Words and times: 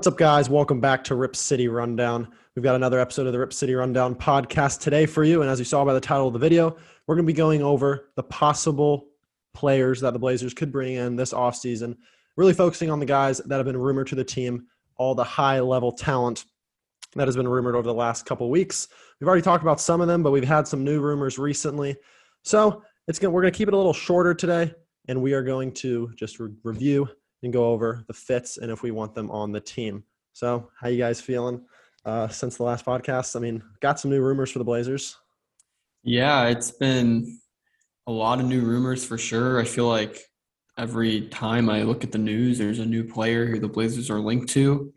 What's 0.00 0.06
up, 0.06 0.16
guys? 0.16 0.48
Welcome 0.48 0.80
back 0.80 1.04
to 1.04 1.14
Rip 1.14 1.36
City 1.36 1.68
Rundown. 1.68 2.26
We've 2.56 2.62
got 2.62 2.74
another 2.74 2.98
episode 2.98 3.26
of 3.26 3.34
the 3.34 3.38
Rip 3.38 3.52
City 3.52 3.74
Rundown 3.74 4.14
podcast 4.14 4.80
today 4.80 5.04
for 5.04 5.24
you. 5.24 5.42
And 5.42 5.50
as 5.50 5.58
you 5.58 5.66
saw 5.66 5.84
by 5.84 5.92
the 5.92 6.00
title 6.00 6.26
of 6.26 6.32
the 6.32 6.38
video, 6.38 6.74
we're 7.06 7.16
going 7.16 7.26
to 7.26 7.30
be 7.30 7.36
going 7.36 7.60
over 7.60 8.08
the 8.16 8.22
possible 8.22 9.08
players 9.52 10.00
that 10.00 10.14
the 10.14 10.18
Blazers 10.18 10.54
could 10.54 10.72
bring 10.72 10.94
in 10.94 11.16
this 11.16 11.34
offseason, 11.34 11.98
really 12.38 12.54
focusing 12.54 12.90
on 12.90 12.98
the 12.98 13.04
guys 13.04 13.42
that 13.44 13.56
have 13.56 13.66
been 13.66 13.76
rumored 13.76 14.06
to 14.06 14.14
the 14.14 14.24
team, 14.24 14.64
all 14.96 15.14
the 15.14 15.22
high 15.22 15.60
level 15.60 15.92
talent 15.92 16.46
that 17.14 17.28
has 17.28 17.36
been 17.36 17.46
rumored 17.46 17.74
over 17.74 17.86
the 17.86 17.92
last 17.92 18.24
couple 18.24 18.48
weeks. 18.48 18.88
We've 19.20 19.28
already 19.28 19.42
talked 19.42 19.62
about 19.62 19.82
some 19.82 20.00
of 20.00 20.08
them, 20.08 20.22
but 20.22 20.30
we've 20.30 20.42
had 20.42 20.66
some 20.66 20.82
new 20.82 21.02
rumors 21.02 21.38
recently. 21.38 21.94
So 22.42 22.82
it's 23.06 23.18
going 23.18 23.34
we're 23.34 23.42
going 23.42 23.52
to 23.52 23.58
keep 23.58 23.68
it 23.68 23.74
a 23.74 23.76
little 23.76 23.92
shorter 23.92 24.32
today, 24.32 24.72
and 25.08 25.20
we 25.20 25.34
are 25.34 25.42
going 25.42 25.74
to 25.74 26.10
just 26.16 26.40
re- 26.40 26.54
review 26.64 27.06
and 27.42 27.52
go 27.52 27.70
over 27.70 28.04
the 28.06 28.12
fits 28.12 28.58
and 28.58 28.70
if 28.70 28.82
we 28.82 28.90
want 28.90 29.14
them 29.14 29.30
on 29.30 29.52
the 29.52 29.60
team. 29.60 30.04
So, 30.32 30.70
how 30.80 30.88
you 30.88 30.98
guys 30.98 31.20
feeling 31.20 31.64
uh, 32.04 32.28
since 32.28 32.56
the 32.56 32.62
last 32.62 32.84
podcast? 32.84 33.36
I 33.36 33.40
mean, 33.40 33.62
got 33.80 34.00
some 34.00 34.10
new 34.10 34.22
rumors 34.22 34.50
for 34.50 34.58
the 34.58 34.64
Blazers. 34.64 35.16
Yeah, 36.02 36.46
it's 36.46 36.70
been 36.70 37.38
a 38.06 38.12
lot 38.12 38.40
of 38.40 38.46
new 38.46 38.62
rumors 38.62 39.04
for 39.04 39.18
sure. 39.18 39.60
I 39.60 39.64
feel 39.64 39.86
like 39.86 40.18
every 40.78 41.28
time 41.28 41.68
I 41.68 41.82
look 41.82 42.04
at 42.04 42.12
the 42.12 42.18
news, 42.18 42.58
there's 42.58 42.78
a 42.78 42.86
new 42.86 43.04
player 43.04 43.46
who 43.46 43.58
the 43.58 43.68
Blazers 43.68 44.10
are 44.10 44.20
linked 44.20 44.48
to. 44.50 44.92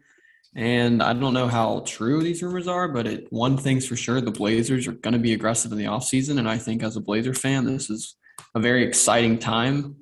And 0.56 1.02
I 1.02 1.14
don't 1.14 1.34
know 1.34 1.48
how 1.48 1.84
true 1.86 2.22
these 2.22 2.44
rumors 2.44 2.68
are, 2.68 2.88
but 2.88 3.08
it, 3.08 3.28
one 3.32 3.58
thing's 3.58 3.88
for 3.88 3.96
sure 3.96 4.22
the 4.22 4.32
Blazers 4.32 4.88
are 4.88 4.94
going 4.94 5.14
to 5.14 5.20
be 5.20 5.34
aggressive 5.34 5.72
in 5.72 5.78
the 5.78 5.86
offseason. 5.86 6.38
And 6.38 6.48
I 6.48 6.58
think 6.58 6.84
as 6.84 6.96
a 6.96 7.02
Blazer 7.02 7.34
fan, 7.34 7.66
this 7.66 7.90
is 7.90 8.16
a 8.56 8.60
very 8.60 8.84
exciting 8.86 9.40
time. 9.40 9.96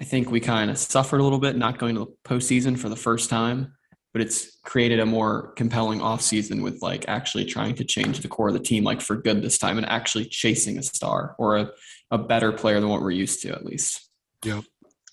I 0.00 0.04
think 0.04 0.30
we 0.30 0.40
kind 0.40 0.70
of 0.70 0.78
suffered 0.78 1.20
a 1.20 1.22
little 1.24 1.38
bit 1.38 1.56
not 1.56 1.78
going 1.78 1.94
to 1.96 2.04
the 2.04 2.28
postseason 2.28 2.78
for 2.78 2.88
the 2.88 2.96
first 2.96 3.28
time, 3.28 3.72
but 4.12 4.22
it's 4.22 4.58
created 4.64 5.00
a 5.00 5.06
more 5.06 5.52
compelling 5.54 5.98
offseason 5.98 6.62
with 6.62 6.80
like 6.82 7.04
actually 7.08 7.44
trying 7.44 7.74
to 7.76 7.84
change 7.84 8.20
the 8.20 8.28
core 8.28 8.48
of 8.48 8.54
the 8.54 8.60
team, 8.60 8.84
like 8.84 9.00
for 9.00 9.16
good 9.16 9.42
this 9.42 9.58
time, 9.58 9.76
and 9.76 9.88
actually 9.88 10.24
chasing 10.24 10.78
a 10.78 10.82
star 10.82 11.34
or 11.38 11.56
a, 11.56 11.70
a 12.12 12.18
better 12.18 12.52
player 12.52 12.80
than 12.80 12.88
what 12.88 13.02
we're 13.02 13.10
used 13.10 13.42
to, 13.42 13.50
at 13.50 13.64
least. 13.64 14.08
Yep. 14.44 14.64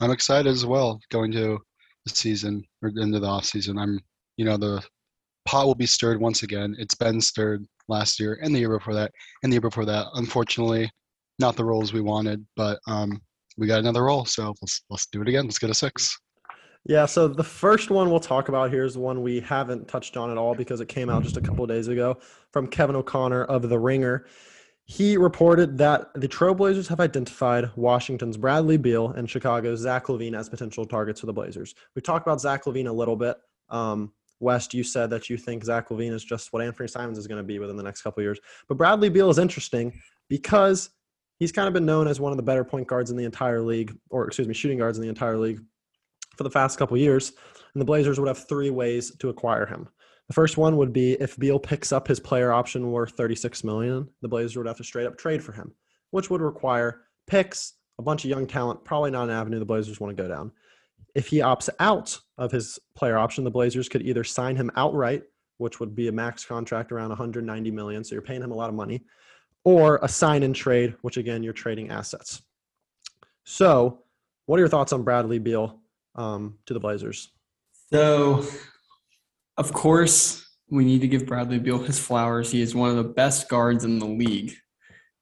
I'm 0.01 0.11
excited 0.11 0.49
as 0.49 0.65
well 0.65 0.99
going 1.09 1.31
to 1.31 1.59
the 2.05 2.15
season 2.15 2.63
or 2.83 2.89
into 2.89 3.19
the 3.19 3.27
offseason. 3.27 3.81
I'm 3.81 3.99
you 4.37 4.45
know 4.45 4.57
the 4.57 4.83
pot 5.45 5.65
will 5.65 5.75
be 5.75 5.85
stirred 5.85 6.19
once 6.19 6.43
again. 6.43 6.75
It's 6.77 6.95
been 6.95 7.21
stirred 7.21 7.65
last 7.87 8.19
year 8.19 8.39
and 8.41 8.53
the 8.53 8.59
year 8.59 8.77
before 8.77 8.93
that 8.93 9.11
and 9.41 9.51
the 9.51 9.55
year 9.55 9.61
before 9.61 9.85
that. 9.85 10.07
Unfortunately, 10.13 10.91
not 11.39 11.55
the 11.55 11.65
roles 11.65 11.93
we 11.93 12.01
wanted, 12.01 12.45
but 12.55 12.79
um, 12.87 13.21
we 13.57 13.67
got 13.67 13.79
another 13.79 14.03
roll. 14.03 14.25
so 14.25 14.53
let's 14.61 14.83
let's 14.89 15.07
do 15.07 15.21
it 15.21 15.29
again. 15.29 15.45
Let's 15.45 15.59
get 15.59 15.69
a 15.69 15.73
six. 15.73 16.17
Yeah, 16.87 17.07
so 17.07 17.27
the 17.27 17.43
first 17.43 17.89
one 17.89 18.11
we'll 18.11 18.19
talk 18.19 18.47
about 18.47 18.69
here 18.69 18.85
is 18.85 18.95
one 18.95 19.23
we 19.23 19.39
haven't 19.39 19.87
touched 19.87 20.17
on 20.17 20.29
at 20.29 20.37
all 20.37 20.53
because 20.53 20.81
it 20.81 20.87
came 20.87 21.09
out 21.09 21.23
just 21.23 21.35
a 21.35 21.41
couple 21.41 21.65
days 21.65 21.87
ago 21.87 22.19
from 22.51 22.67
Kevin 22.67 22.95
O'Connor 22.95 23.45
of 23.45 23.69
The 23.69 23.79
Ringer. 23.79 24.27
He 24.83 25.17
reported 25.17 25.79
that 25.79 26.11
the 26.13 26.27
Trailblazers 26.27 26.87
have 26.89 26.99
identified 26.99 27.71
Washington's 27.75 28.37
Bradley 28.37 28.77
Beal 28.77 29.09
and 29.09 29.27
Chicago's 29.27 29.79
Zach 29.79 30.05
LaVine 30.05 30.37
as 30.37 30.47
potential 30.47 30.85
targets 30.85 31.21
for 31.21 31.25
the 31.25 31.33
Blazers. 31.33 31.73
We 31.95 32.03
talked 32.03 32.27
about 32.27 32.39
Zach 32.39 32.65
LaVine 32.65 32.87
a 32.87 32.93
little 32.93 33.15
bit. 33.15 33.37
Um, 33.69 34.13
West, 34.39 34.75
you 34.75 34.83
said 34.83 35.09
that 35.09 35.27
you 35.27 35.37
think 35.37 35.63
Zach 35.63 35.89
LaVine 35.89 36.11
is 36.11 36.23
just 36.23 36.53
what 36.53 36.61
Anthony 36.61 36.87
Simons 36.87 37.17
is 37.17 37.25
going 37.25 37.39
to 37.39 37.43
be 37.43 37.57
within 37.57 37.77
the 37.77 37.83
next 37.83 38.03
couple 38.03 38.21
years. 38.21 38.39
But 38.67 38.77
Bradley 38.77 39.09
Beal 39.09 39.31
is 39.31 39.39
interesting 39.39 39.99
because 40.29 40.91
he's 41.39 41.51
kind 41.51 41.67
of 41.67 41.73
been 41.73 41.85
known 41.85 42.07
as 42.07 42.19
one 42.19 42.31
of 42.31 42.37
the 42.37 42.43
better 42.43 42.63
point 42.63 42.87
guards 42.87 43.11
in 43.11 43.17
the 43.17 43.25
entire 43.25 43.61
league, 43.61 43.97
or 44.09 44.25
excuse 44.27 44.47
me, 44.47 44.53
shooting 44.53 44.77
guards 44.77 44.97
in 44.97 45.01
the 45.01 45.09
entire 45.09 45.37
league 45.37 45.61
for 46.35 46.43
the 46.43 46.49
past 46.49 46.77
couple 46.77 46.97
years. 46.97 47.33
And 47.73 47.81
the 47.81 47.85
Blazers 47.85 48.19
would 48.19 48.27
have 48.27 48.47
three 48.47 48.69
ways 48.69 49.15
to 49.17 49.29
acquire 49.29 49.65
him. 49.65 49.87
The 50.27 50.33
first 50.33 50.57
one 50.57 50.77
would 50.77 50.91
be 50.91 51.13
if 51.13 51.37
Beal 51.37 51.59
picks 51.59 51.91
up 51.91 52.07
his 52.07 52.19
player 52.19 52.51
option 52.51 52.91
worth 52.91 53.11
36 53.11 53.63
million, 53.63 54.07
the 54.21 54.27
Blazers 54.27 54.57
would 54.57 54.67
have 54.67 54.77
to 54.77 54.83
straight 54.83 55.05
up 55.05 55.17
trade 55.17 55.43
for 55.43 55.51
him, 55.51 55.71
which 56.11 56.29
would 56.29 56.41
require 56.41 57.01
picks, 57.27 57.73
a 57.99 58.01
bunch 58.01 58.23
of 58.23 58.29
young 58.29 58.47
talent, 58.47 58.83
probably 58.83 59.11
not 59.11 59.25
an 59.25 59.35
avenue 59.35 59.59
the 59.59 59.65
Blazers 59.65 59.99
want 59.99 60.15
to 60.15 60.21
go 60.21 60.27
down. 60.27 60.51
If 61.13 61.27
he 61.27 61.37
opts 61.37 61.69
out 61.79 62.17
of 62.37 62.51
his 62.51 62.79
player 62.95 63.17
option, 63.17 63.43
the 63.43 63.51
Blazers 63.51 63.87
could 63.87 64.01
either 64.01 64.23
sign 64.23 64.55
him 64.55 64.71
outright, 64.75 65.23
which 65.57 65.79
would 65.79 65.95
be 65.95 66.07
a 66.07 66.11
max 66.11 66.43
contract 66.43 66.91
around 66.91 67.09
190 67.09 67.71
million, 67.71 68.03
so 68.03 68.15
you're 68.15 68.21
paying 68.21 68.41
him 68.41 68.51
a 68.51 68.55
lot 68.55 68.69
of 68.69 68.75
money, 68.75 69.05
or 69.65 69.99
a 70.01 70.07
sign 70.07 70.43
and 70.43 70.55
trade, 70.55 70.95
which 71.01 71.17
again 71.17 71.43
you're 71.43 71.53
trading 71.53 71.89
assets. 71.89 72.41
So, 73.43 73.99
what 74.45 74.55
are 74.55 74.59
your 74.59 74.69
thoughts 74.69 74.93
on 74.93 75.03
Bradley 75.03 75.39
Beal 75.39 75.81
um, 76.15 76.57
to 76.67 76.73
the 76.73 76.79
Blazers? 76.79 77.31
So, 77.91 78.45
of 79.57 79.73
course, 79.73 80.47
we 80.69 80.85
need 80.85 81.01
to 81.01 81.07
give 81.07 81.25
Bradley 81.25 81.59
Beal 81.59 81.79
his 81.79 81.99
flowers. 81.99 82.49
He 82.49 82.61
is 82.61 82.73
one 82.73 82.89
of 82.89 82.95
the 82.95 83.03
best 83.03 83.49
guards 83.49 83.83
in 83.83 83.99
the 83.99 84.05
league. 84.05 84.53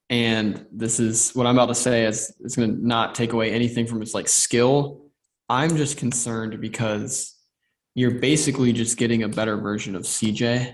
And 0.09 0.67
this 0.71 0.99
is 0.99 1.31
what 1.31 1.47
I'm 1.47 1.57
about 1.57 1.67
to 1.67 1.75
say 1.75 2.05
is, 2.05 2.31
it's 2.41 2.55
going 2.55 2.75
to 2.75 2.87
not 2.87 3.15
take 3.15 3.33
away 3.33 3.51
anything 3.51 3.87
from 3.87 3.99
his 3.99 4.13
like 4.13 4.27
skill 4.27 5.03
I'm 5.49 5.75
just 5.75 5.97
concerned 5.97 6.59
because 6.61 7.35
you're 7.95 8.19
basically 8.19 8.73
just 8.73 8.97
getting 8.97 9.23
a 9.23 9.29
better 9.29 9.57
version 9.57 9.95
of 9.95 10.03
CJ. 10.03 10.73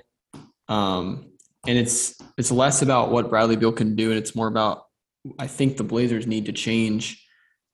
Um, 0.67 1.28
and 1.69 1.77
it's 1.77 2.15
it's 2.35 2.51
less 2.51 2.81
about 2.81 3.11
what 3.11 3.29
Bradley 3.29 3.55
Beal 3.55 3.71
can 3.71 3.95
do, 3.95 4.09
and 4.09 4.17
it's 4.17 4.35
more 4.35 4.47
about 4.47 4.85
I 5.37 5.45
think 5.45 5.77
the 5.77 5.83
Blazers 5.83 6.25
need 6.25 6.47
to 6.47 6.51
change 6.51 7.23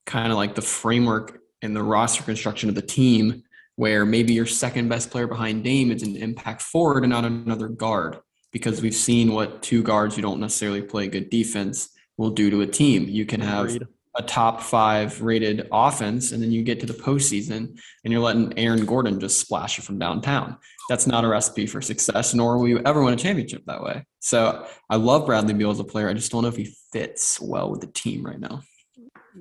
kind 0.06 0.32
of 0.34 0.38
like 0.38 0.54
the 0.54 0.62
framework 0.62 1.40
and 1.62 1.74
the 1.74 1.82
roster 1.82 2.22
construction 2.22 2.68
of 2.68 2.76
the 2.76 2.82
team, 2.82 3.44
where 3.78 4.06
maybe 4.06 4.34
your 4.34 4.46
second 4.46 4.90
best 4.90 5.12
player 5.12 5.28
behind 5.28 5.64
Dame 5.64 5.92
is 5.92 6.04
an 6.04 6.18
impact 6.18 6.62
forward 6.62 7.04
and 7.04 7.12
not 7.12 7.24
another 7.24 7.70
guard, 7.70 8.20
because 8.52 8.82
we've 8.82 8.94
seen 8.94 9.32
what 9.32 9.64
two 9.64 9.82
guards 9.82 10.16
who 10.16 10.22
don't 10.22 10.42
necessarily 10.42 10.82
play 10.82 11.08
good 11.08 11.30
defense 11.30 11.90
will 12.18 12.32
do 12.32 12.50
to 12.50 12.62
a 12.62 12.68
team. 12.68 13.06
You 13.08 13.26
can 13.26 13.40
have 13.40 13.68
Agreed 13.68 13.88
a 14.18 14.24
top 14.24 14.62
five 14.62 15.22
rated 15.22 15.68
offense, 15.72 16.32
and 16.32 16.42
then 16.42 16.52
you 16.52 16.64
get 16.64 16.80
to 16.80 16.86
the 16.86 16.94
postseason 16.94 17.78
and 18.04 18.14
you're 18.14 18.22
letting 18.22 18.58
Aaron 18.58 18.86
Gordon 18.86 19.20
just 19.20 19.40
splash 19.40 19.78
it 19.78 19.84
from 19.84 20.00
downtown. 20.00 20.58
That's 20.90 21.08
not 21.08 21.26
a 21.26 21.28
recipe 21.28 21.66
for 21.66 21.82
success, 21.82 22.34
nor 22.34 22.58
will 22.58 22.68
you 22.68 22.80
ever 22.86 23.04
win 23.04 23.14
a 23.14 23.18
championship 23.18 23.64
that 23.66 23.82
way. 23.82 24.06
So 24.20 24.68
I 24.90 24.96
love 24.98 25.26
Bradley 25.26 25.54
Beal 25.54 25.72
as 25.72 25.80
a 25.80 25.84
player. 25.84 26.10
I 26.10 26.14
just 26.14 26.32
don't 26.32 26.44
know 26.44 26.48
if 26.48 26.56
he 26.56 26.76
fits 26.92 27.42
well 27.42 27.72
with 27.72 27.82
the 27.82 27.88
team 27.88 28.26
right 28.26 28.40
now. 28.40 28.62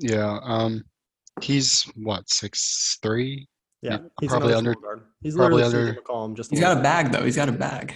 Yeah. 0.00 0.38
Um, 0.42 0.84
he's 1.40 1.90
what 1.96 2.28
six 2.28 2.98
three. 3.02 3.46
Yeah, 3.82 3.98
he's 4.18 4.30
probably 4.30 4.54
under. 4.54 4.74
He's 5.20 5.36
probably 5.36 5.62
under. 5.62 5.94
McCollum, 5.94 6.34
just 6.34 6.50
he's 6.50 6.60
got 6.60 6.78
a 6.78 6.80
bag 6.80 7.12
though. 7.12 7.22
He's 7.22 7.36
got 7.36 7.50
a 7.50 7.52
bag. 7.52 7.94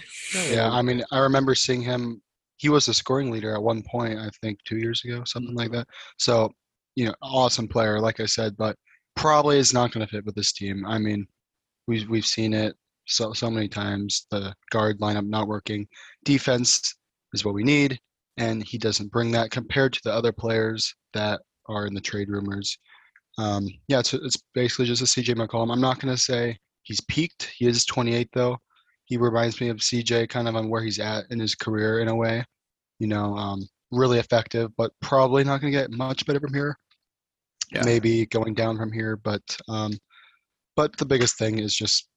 Yeah, 0.50 0.70
I 0.70 0.82
mean, 0.82 1.02
I 1.10 1.20
remember 1.20 1.54
seeing 1.54 1.80
him. 1.80 2.20
He 2.58 2.68
was 2.68 2.86
the 2.86 2.92
scoring 2.92 3.30
leader 3.30 3.54
at 3.54 3.62
one 3.62 3.82
point. 3.82 4.18
I 4.18 4.28
think 4.42 4.58
two 4.64 4.76
years 4.76 5.02
ago, 5.04 5.22
something 5.24 5.54
like 5.54 5.70
that. 5.70 5.86
So 6.18 6.52
you 6.98 7.04
know, 7.04 7.14
awesome 7.22 7.68
player, 7.68 8.00
like 8.00 8.18
I 8.18 8.26
said, 8.26 8.56
but 8.56 8.74
probably 9.14 9.58
is 9.58 9.72
not 9.72 9.92
going 9.92 10.04
to 10.04 10.10
fit 10.10 10.24
with 10.24 10.34
this 10.34 10.52
team. 10.52 10.84
I 10.84 10.98
mean, 10.98 11.28
we've 11.86 12.08
we've 12.08 12.26
seen 12.26 12.52
it 12.52 12.74
so 13.06 13.32
so 13.32 13.48
many 13.48 13.68
times. 13.68 14.26
The 14.32 14.52
guard 14.70 14.98
lineup 14.98 15.28
not 15.28 15.46
working. 15.46 15.86
Defense 16.24 16.96
is 17.34 17.44
what 17.44 17.54
we 17.54 17.62
need, 17.62 18.00
and 18.36 18.64
he 18.64 18.78
doesn't 18.78 19.12
bring 19.12 19.30
that 19.30 19.52
compared 19.52 19.92
to 19.92 20.00
the 20.02 20.12
other 20.12 20.32
players 20.32 20.92
that 21.14 21.40
are 21.68 21.86
in 21.86 21.94
the 21.94 22.00
trade 22.00 22.30
rumors. 22.30 22.76
Um, 23.38 23.68
yeah, 23.86 24.00
it's 24.00 24.12
it's 24.12 24.42
basically 24.52 24.86
just 24.86 25.02
a 25.02 25.04
CJ 25.04 25.36
McCollum. 25.36 25.72
I'm 25.72 25.80
not 25.80 26.00
going 26.00 26.12
to 26.12 26.20
say 26.20 26.58
he's 26.82 27.00
peaked. 27.02 27.48
He 27.56 27.68
is 27.68 27.84
28 27.84 28.28
though. 28.32 28.58
He 29.04 29.18
reminds 29.18 29.60
me 29.60 29.68
of 29.68 29.76
CJ, 29.76 30.30
kind 30.30 30.48
of 30.48 30.56
on 30.56 30.68
where 30.68 30.82
he's 30.82 30.98
at 30.98 31.26
in 31.30 31.38
his 31.38 31.54
career 31.54 32.00
in 32.00 32.08
a 32.08 32.16
way. 32.16 32.44
You 32.98 33.06
know, 33.06 33.36
um, 33.36 33.68
really 33.92 34.18
effective, 34.18 34.72
but 34.76 34.90
probably 35.00 35.44
not 35.44 35.60
going 35.60 35.72
to 35.72 35.78
get 35.78 35.92
much 35.92 36.26
better 36.26 36.40
from 36.40 36.52
here 36.52 36.76
yeah. 37.70 37.82
maybe 37.84 38.26
going 38.26 38.54
down 38.54 38.76
from 38.76 38.92
here. 38.92 39.16
But 39.16 39.42
um, 39.68 39.92
but 40.76 40.96
the 40.96 41.06
biggest 41.06 41.38
thing 41.38 41.58
is 41.58 41.74
just 41.74 42.08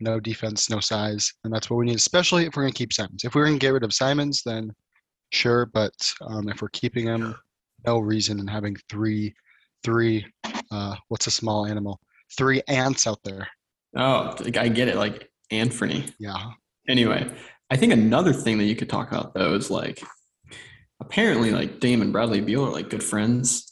no 0.00 0.18
defense, 0.18 0.70
no 0.70 0.80
size, 0.80 1.32
and 1.44 1.52
that's 1.52 1.68
what 1.68 1.76
we 1.76 1.86
need, 1.86 1.96
especially 1.96 2.46
if 2.46 2.56
we're 2.56 2.62
going 2.62 2.72
to 2.72 2.78
keep 2.78 2.92
Simons. 2.92 3.24
If 3.24 3.34
we're 3.34 3.44
going 3.44 3.58
to 3.58 3.64
get 3.64 3.72
rid 3.72 3.84
of 3.84 3.94
Simons, 3.94 4.42
then 4.44 4.72
sure. 5.30 5.66
But 5.66 5.92
um, 6.22 6.48
if 6.48 6.62
we're 6.62 6.68
keeping 6.68 7.06
him, 7.06 7.34
no 7.86 7.98
reason 7.98 8.40
in 8.40 8.46
having 8.46 8.76
three, 8.88 9.34
three. 9.84 10.26
Uh, 10.70 10.96
what's 11.08 11.26
a 11.26 11.30
small 11.30 11.66
animal? 11.66 12.00
Three 12.36 12.62
ants 12.68 13.06
out 13.06 13.18
there. 13.24 13.48
Oh, 13.96 14.36
I 14.56 14.68
get 14.68 14.88
it. 14.88 14.96
Like 14.96 15.30
Anthony. 15.50 16.06
Yeah. 16.18 16.50
Anyway, 16.88 17.30
I 17.70 17.76
think 17.76 17.92
another 17.92 18.32
thing 18.32 18.58
that 18.58 18.64
you 18.64 18.76
could 18.76 18.88
talk 18.88 19.10
about 19.10 19.34
though 19.34 19.54
is 19.54 19.70
like 19.70 20.02
apparently 21.00 21.50
like 21.50 21.80
Dame 21.80 22.02
and 22.02 22.12
Bradley 22.12 22.40
Beal 22.40 22.66
are 22.66 22.72
like 22.72 22.90
good 22.90 23.02
friends. 23.02 23.69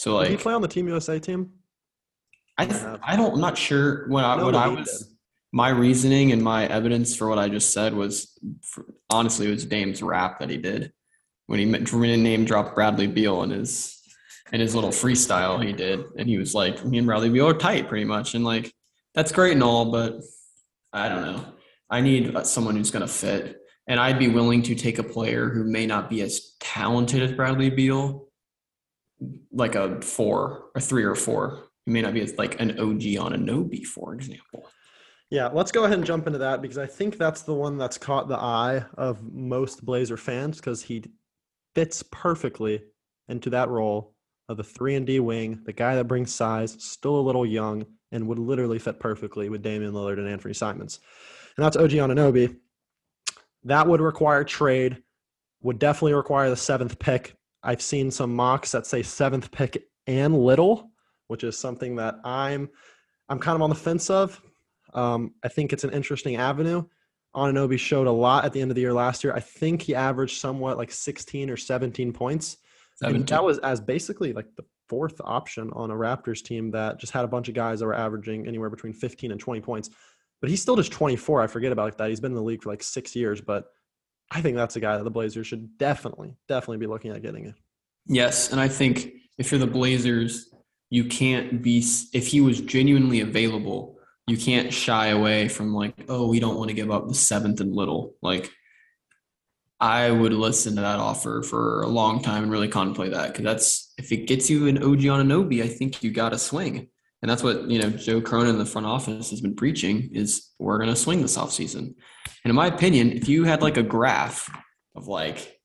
So 0.00 0.14
like, 0.14 0.28
did 0.28 0.38
he 0.38 0.42
play 0.42 0.54
on 0.54 0.62
the 0.62 0.68
Team 0.68 0.88
USA 0.88 1.18
team? 1.18 1.50
I 2.56 2.64
I 3.02 3.16
don't. 3.16 3.34
I'm 3.34 3.40
not 3.40 3.58
sure 3.58 4.08
when 4.08 4.24
I 4.24 4.42
when 4.42 4.54
I 4.54 4.68
was 4.68 5.00
did. 5.00 5.08
my 5.52 5.68
reasoning 5.68 6.32
and 6.32 6.42
my 6.42 6.66
evidence 6.68 7.14
for 7.14 7.28
what 7.28 7.38
I 7.38 7.50
just 7.50 7.74
said 7.74 7.92
was 7.92 8.32
for, 8.62 8.86
honestly 9.10 9.46
it 9.46 9.50
was 9.50 9.66
Dame's 9.66 10.02
rap 10.02 10.38
that 10.38 10.48
he 10.48 10.56
did 10.56 10.94
when 11.48 11.58
he 11.58 11.66
name 11.66 12.46
dropped 12.46 12.74
Bradley 12.74 13.08
Beal 13.08 13.42
in 13.42 13.50
his 13.50 14.00
in 14.54 14.60
his 14.60 14.74
little 14.74 14.88
freestyle 14.88 15.62
he 15.62 15.74
did, 15.74 16.02
and 16.16 16.26
he 16.26 16.38
was 16.38 16.54
like, 16.54 16.82
me 16.82 16.96
and 16.96 17.06
Bradley 17.06 17.28
Beal 17.28 17.48
are 17.48 17.52
tight 17.52 17.86
pretty 17.86 18.06
much, 18.06 18.34
and 18.34 18.42
like 18.42 18.72
that's 19.14 19.32
great 19.32 19.52
and 19.52 19.62
all, 19.62 19.90
but 19.92 20.22
I 20.94 21.10
don't 21.10 21.22
know. 21.22 21.44
I 21.90 22.00
need 22.00 22.34
uh, 22.34 22.44
someone 22.44 22.74
who's 22.74 22.90
going 22.90 23.06
to 23.06 23.12
fit, 23.12 23.58
and 23.86 24.00
I'd 24.00 24.18
be 24.18 24.28
willing 24.28 24.62
to 24.62 24.74
take 24.74 24.98
a 24.98 25.02
player 25.02 25.50
who 25.50 25.62
may 25.62 25.84
not 25.84 26.08
be 26.08 26.22
as 26.22 26.54
talented 26.58 27.22
as 27.22 27.32
Bradley 27.32 27.68
Beal, 27.68 28.29
like 29.52 29.74
a 29.74 30.00
four, 30.00 30.70
a 30.74 30.80
three 30.80 31.04
or 31.04 31.14
four. 31.14 31.64
He 31.86 31.92
may 31.92 32.02
not 32.02 32.14
be 32.14 32.24
like 32.32 32.60
an 32.60 32.72
OG 32.78 33.00
Anunoby, 33.00 33.84
for 33.84 34.14
example. 34.14 34.66
Yeah, 35.30 35.48
let's 35.48 35.70
go 35.70 35.84
ahead 35.84 35.98
and 35.98 36.06
jump 36.06 36.26
into 36.26 36.40
that 36.40 36.60
because 36.60 36.78
I 36.78 36.86
think 36.86 37.16
that's 37.16 37.42
the 37.42 37.54
one 37.54 37.78
that's 37.78 37.98
caught 37.98 38.28
the 38.28 38.36
eye 38.36 38.84
of 38.94 39.22
most 39.22 39.84
Blazer 39.84 40.16
fans 40.16 40.56
because 40.56 40.82
he 40.82 41.04
fits 41.74 42.02
perfectly 42.10 42.82
into 43.28 43.50
that 43.50 43.68
role 43.68 44.14
of 44.48 44.56
the 44.56 44.64
three 44.64 44.96
and 44.96 45.06
D 45.06 45.20
wing, 45.20 45.60
the 45.64 45.72
guy 45.72 45.94
that 45.94 46.08
brings 46.08 46.34
size, 46.34 46.76
still 46.80 47.16
a 47.16 47.22
little 47.22 47.46
young, 47.46 47.86
and 48.10 48.26
would 48.26 48.40
literally 48.40 48.80
fit 48.80 48.98
perfectly 48.98 49.48
with 49.48 49.62
Damian 49.62 49.92
Lillard 49.92 50.18
and 50.18 50.28
Anthony 50.28 50.54
Simons. 50.54 50.98
And 51.56 51.64
that's 51.64 51.76
OG 51.76 51.96
on 51.98 52.10
Anunoby. 52.10 52.56
That 53.64 53.86
would 53.86 54.00
require 54.00 54.42
trade, 54.42 55.02
would 55.62 55.78
definitely 55.78 56.14
require 56.14 56.50
the 56.50 56.56
seventh 56.56 56.98
pick. 56.98 57.36
I've 57.62 57.82
seen 57.82 58.10
some 58.10 58.34
mocks 58.34 58.72
that 58.72 58.86
say 58.86 59.02
seventh 59.02 59.50
pick 59.50 59.84
and 60.06 60.36
little, 60.36 60.90
which 61.28 61.44
is 61.44 61.58
something 61.58 61.96
that 61.96 62.16
I'm 62.24 62.68
I'm 63.28 63.38
kind 63.38 63.56
of 63.56 63.62
on 63.62 63.70
the 63.70 63.76
fence 63.76 64.10
of. 64.10 64.40
Um, 64.92 65.34
I 65.44 65.48
think 65.48 65.72
it's 65.72 65.84
an 65.84 65.90
interesting 65.90 66.36
avenue. 66.36 66.84
Anunoby 67.36 67.78
showed 67.78 68.08
a 68.08 68.12
lot 68.12 68.44
at 68.44 68.52
the 68.52 68.60
end 68.60 68.72
of 68.72 68.74
the 68.74 68.80
year 68.80 68.92
last 68.92 69.22
year. 69.22 69.32
I 69.32 69.40
think 69.40 69.82
he 69.82 69.94
averaged 69.94 70.38
somewhat 70.38 70.78
like 70.78 70.90
16 70.90 71.48
or 71.48 71.56
17 71.56 72.12
points. 72.12 72.56
And 73.02 73.26
that 73.28 73.42
was 73.42 73.58
as 73.58 73.80
basically 73.80 74.32
like 74.32 74.46
the 74.56 74.64
fourth 74.88 75.20
option 75.24 75.70
on 75.74 75.92
a 75.92 75.94
Raptors 75.94 76.42
team 76.42 76.72
that 76.72 76.98
just 76.98 77.12
had 77.12 77.24
a 77.24 77.28
bunch 77.28 77.48
of 77.48 77.54
guys 77.54 77.78
that 77.78 77.86
were 77.86 77.94
averaging 77.94 78.46
anywhere 78.46 78.68
between 78.68 78.92
15 78.92 79.30
and 79.30 79.40
20 79.40 79.60
points. 79.60 79.90
But 80.40 80.50
he's 80.50 80.60
still 80.60 80.76
just 80.76 80.92
24. 80.92 81.40
I 81.40 81.46
forget 81.46 81.70
about 81.70 81.96
that. 81.98 82.08
He's 82.08 82.20
been 82.20 82.32
in 82.32 82.36
the 82.36 82.42
league 82.42 82.62
for 82.62 82.70
like 82.70 82.82
six 82.82 83.14
years, 83.14 83.40
but 83.40 83.66
I 84.30 84.40
think 84.40 84.56
that's 84.56 84.76
a 84.76 84.80
guy 84.80 84.96
that 84.96 85.04
the 85.04 85.10
Blazers 85.10 85.46
should 85.46 85.76
definitely, 85.78 86.36
definitely 86.48 86.78
be 86.78 86.86
looking 86.86 87.10
at 87.10 87.22
getting 87.22 87.46
it. 87.46 87.54
Yes, 88.06 88.52
and 88.52 88.60
I 88.60 88.68
think 88.68 89.12
if 89.38 89.50
you're 89.50 89.58
the 89.58 89.66
Blazers, 89.66 90.52
you 90.88 91.04
can't 91.04 91.62
be 91.62 91.84
if 92.12 92.26
he 92.28 92.40
was 92.40 92.60
genuinely 92.60 93.20
available, 93.20 93.98
you 94.26 94.36
can't 94.36 94.72
shy 94.72 95.08
away 95.08 95.48
from 95.48 95.74
like, 95.74 95.94
oh, 96.08 96.28
we 96.28 96.40
don't 96.40 96.56
want 96.56 96.68
to 96.68 96.74
give 96.74 96.90
up 96.90 97.08
the 97.08 97.14
seventh 97.14 97.60
and 97.60 97.74
little. 97.74 98.14
Like, 98.22 98.50
I 99.80 100.10
would 100.10 100.32
listen 100.32 100.76
to 100.76 100.82
that 100.82 100.98
offer 100.98 101.42
for 101.42 101.82
a 101.82 101.88
long 101.88 102.22
time 102.22 102.42
and 102.42 102.52
really 102.52 102.68
contemplate 102.68 103.12
that 103.12 103.28
because 103.28 103.44
that's 103.44 103.94
if 103.98 104.12
it 104.12 104.26
gets 104.26 104.50
you 104.50 104.68
an 104.68 104.78
OG 104.78 105.00
Anunoby, 105.00 105.62
I 105.62 105.68
think 105.68 106.02
you 106.02 106.10
got 106.10 106.30
to 106.30 106.38
swing, 106.38 106.88
and 107.22 107.30
that's 107.30 107.42
what 107.42 107.70
you 107.70 107.80
know 107.80 107.90
Joe 107.90 108.20
Cronin 108.20 108.50
in 108.50 108.58
the 108.58 108.66
front 108.66 108.86
office 108.86 109.30
has 109.30 109.40
been 109.40 109.56
preaching 109.56 110.10
is 110.12 110.50
we're 110.58 110.78
going 110.78 110.90
to 110.90 110.96
swing 110.96 111.22
this 111.22 111.38
offseason. 111.38 111.94
And 112.44 112.50
in 112.50 112.56
my 112.56 112.66
opinion, 112.66 113.12
if 113.12 113.28
you 113.28 113.44
had 113.44 113.62
like 113.62 113.76
a 113.76 113.82
graph 113.82 114.50
of 114.94 115.08
like 115.08 115.60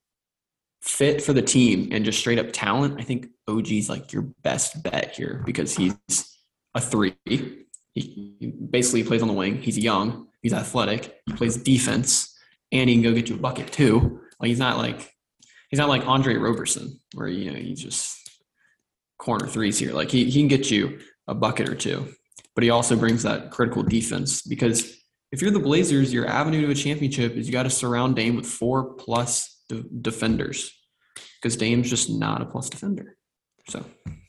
fit 0.81 1.22
for 1.22 1.33
the 1.33 1.42
team 1.42 1.89
and 1.92 2.06
just 2.06 2.19
straight 2.19 2.39
up 2.39 2.51
talent, 2.51 3.00
I 3.00 3.04
think 3.04 3.27
OG's 3.48 3.89
like 3.89 4.12
your 4.13 4.24
best 4.44 4.83
bet 4.83 5.16
here 5.16 5.42
because 5.45 5.75
he's 5.75 5.95
a 6.74 6.81
three. 6.81 7.16
He, 7.25 7.66
he 7.94 8.54
basically 8.69 9.04
plays 9.04 9.22
on 9.22 9.27
the 9.27 9.33
wing. 9.33 9.62
He's 9.62 9.77
young. 9.77 10.27
He's 10.42 10.54
athletic. 10.54 11.16
He 11.25 11.33
plays 11.33 11.57
defense, 11.57 12.38
and 12.72 12.89
he 12.89 12.95
can 12.95 13.04
go 13.04 13.13
get 13.13 13.30
you 13.30 13.36
a 13.36 13.39
bucket 13.39 13.71
too. 13.71 14.21
Like 14.39 14.50
he's 14.50 14.60
not 14.60 14.78
like 14.78 15.12
he's 15.69 15.80
not 15.80 15.89
like 15.89 16.06
Andre 16.06 16.36
Roberson, 16.36 17.00
where 17.13 17.28
you 17.28 17.51
know 17.51 17.57
he's 17.57 17.81
just 17.81 18.30
corner 19.18 19.48
threes 19.48 19.80
here. 19.80 19.94
Like 19.94 20.12
he 20.12 20.25
he 20.25 20.42
can 20.42 20.50
get 20.50 20.69
you 20.69 21.00
a 21.28 21.33
bucket 21.33 21.69
or 21.69 21.75
two, 21.75 22.13
but 22.54 22.63
he 22.63 22.69
also 22.69 22.95
brings 22.95 23.24
that 23.24 23.50
critical 23.50 23.81
defense 23.81 24.42
because 24.42 24.95
if 25.31 25.42
you're 25.42 25.51
the 25.51 25.60
Blazers, 25.60 26.13
your 26.13 26.27
avenue 26.27 26.66
to 26.66 26.72
a 26.72 26.75
championship 26.75 27.36
is 27.36 27.48
you 27.48 27.54
got 27.54 27.63
to 27.63 27.69
surround 27.69 28.16
Dame 28.16 28.36
with 28.36 28.45
four 28.45 28.94
plus 28.94 29.63
de- 29.68 29.83
defenders 30.01 30.72
because 31.42 31.57
Dame's 31.57 31.89
just 31.89 32.10
not 32.10 32.42
a 32.42 32.45
plus 32.45 32.69
defender. 32.69 33.18
So 33.69 33.83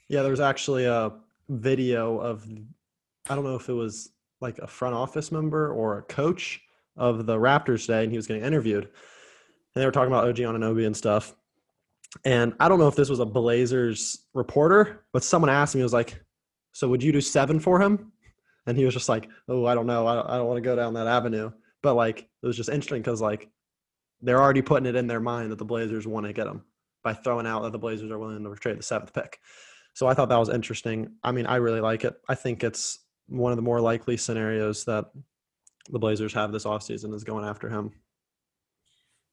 Yeah, 0.09 0.23
there 0.23 0.31
was 0.31 0.41
actually 0.41 0.85
a 0.85 1.13
video 1.49 2.19
of 2.19 2.47
I 3.29 3.35
don't 3.35 3.45
know 3.45 3.57
if 3.57 3.69
it 3.69 3.73
was 3.73 4.11
like 4.41 4.59
a 4.59 4.67
front 4.67 4.95
office 4.95 5.33
member 5.33 5.73
or 5.73 5.99
a 5.99 6.03
coach 6.03 6.61
of 6.97 7.27
the 7.27 7.37
Raptors 7.37 7.83
today, 7.83 8.03
and 8.03 8.13
he 8.13 8.19
was 8.19 8.27
getting 8.27 8.45
interviewed. 8.45 8.85
And 8.85 8.93
they 9.75 9.85
were 9.85 9.93
talking 9.93 10.13
about 10.13 10.29
OG 10.29 10.37
Anunoby 10.37 10.87
and 10.87 10.97
stuff. 10.97 11.35
And 12.25 12.55
I 12.61 12.69
don't 12.69 12.79
know 12.79 12.89
if 12.89 12.97
this 12.97 13.11
was 13.11 13.21
a 13.21 13.27
Blazers 13.27 14.27
reporter, 14.33 15.05
but 15.13 15.23
someone 15.23 15.51
asked 15.51 15.75
me, 15.75 15.83
was 15.83 15.93
like, 15.93 16.23
So 16.73 16.89
would 16.89 17.03
you 17.03 17.13
do 17.13 17.21
seven 17.21 17.61
for 17.61 17.81
him? 17.81 18.13
And 18.67 18.77
he 18.77 18.85
was 18.85 18.95
just 18.95 19.09
like, 19.09 19.29
Oh, 19.49 19.67
I 19.67 19.75
don't 19.75 19.87
know. 19.87 20.07
I 20.07 20.15
don't, 20.15 20.31
I 20.31 20.37
don't 20.37 20.47
want 20.47 20.59
to 20.59 20.69
go 20.69 20.77
down 20.77 20.95
that 20.95 21.07
avenue. 21.07 21.51
But 21.83 21.95
like, 21.95 22.21
it 22.21 22.47
was 22.47 22.57
just 22.57 22.69
interesting 22.69 23.03
because 23.03 23.21
like 23.21 23.49
they're 24.23 24.41
already 24.41 24.63
putting 24.63 24.87
it 24.87 24.97
in 24.97 25.07
their 25.07 25.21
mind 25.21 25.53
that 25.53 25.59
the 25.59 25.65
Blazers 25.65 26.07
want 26.07 26.27
to 26.27 26.33
get 26.33 26.47
him 26.47 26.65
by 27.05 27.13
throwing 27.13 27.47
out 27.47 27.63
that 27.63 27.73
the 27.73 27.79
Blazers 27.79 28.11
are 28.11 28.19
willing 28.19 28.43
to 28.43 28.55
trade 28.57 28.79
the 28.79 28.83
seventh 28.83 29.13
pick. 29.13 29.39
So 29.95 30.07
I 30.07 30.15
thought 30.15 30.29
that 30.29 30.39
was 30.39 30.49
interesting. 30.49 31.13
I 31.23 31.33
mean, 31.33 31.47
I 31.47 31.57
really 31.57 31.81
like 31.81 32.05
it. 32.05 32.15
I 32.29 32.35
think 32.35 32.65
it's 32.65 32.99
one 33.29 33.53
of 33.53 33.57
the 33.57 33.63
more 33.63 33.81
likely 33.81 34.17
scenarios 34.17 34.85
that 34.85 35.07
the 35.91 35.99
Blazers 35.99 36.35
have 36.35 36.53
this 36.53 36.65
offseason 36.65 37.15
is 37.15 37.25
going 37.25 37.45
after 37.45 37.69
him. 37.69 37.93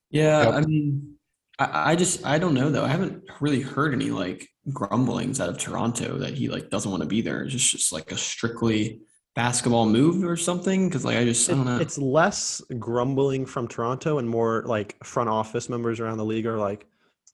yeah, 0.10 0.44
Yep. 0.44 0.54
I 0.54 0.62
mean, 0.62 1.16
I, 1.60 1.92
I 1.92 1.96
just 1.96 2.26
I 2.26 2.40
don't 2.40 2.54
know 2.54 2.70
though. 2.70 2.84
I 2.84 2.90
haven't 2.90 3.24
really 3.40 3.62
heard 3.62 3.94
any 3.94 4.12
like 4.12 4.48
grumblings 4.72 5.40
out 5.40 5.50
of 5.50 5.58
Toronto 5.58 6.18
that 6.20 6.34
he 6.34 6.48
like 6.48 6.70
doesn't 6.70 6.90
want 6.90 7.02
to 7.04 7.10
be 7.10 7.22
there. 7.22 7.44
It's 7.44 7.54
just 7.54 7.72
just 7.72 7.92
like 7.92 8.12
a 8.12 8.18
strictly 8.18 9.02
basketball 9.36 9.86
move 9.86 10.24
or 10.24 10.38
something. 10.38 10.88
Because 10.88 11.06
like 11.06 11.18
I 11.18 11.24
just 11.24 11.50
I 11.50 11.54
don't 11.54 11.66
know. 11.66 11.80
It's 11.80 11.98
less 11.98 12.62
grumbling 12.80 13.46
from 13.46 13.68
Toronto 13.68 14.18
and 14.18 14.30
more 14.30 14.64
like 14.66 14.96
front 15.04 15.30
office 15.30 15.70
members 15.70 16.00
around 16.00 16.18
the 16.18 16.26
league 16.26 16.46
are 16.46 16.58
like, 16.58 16.86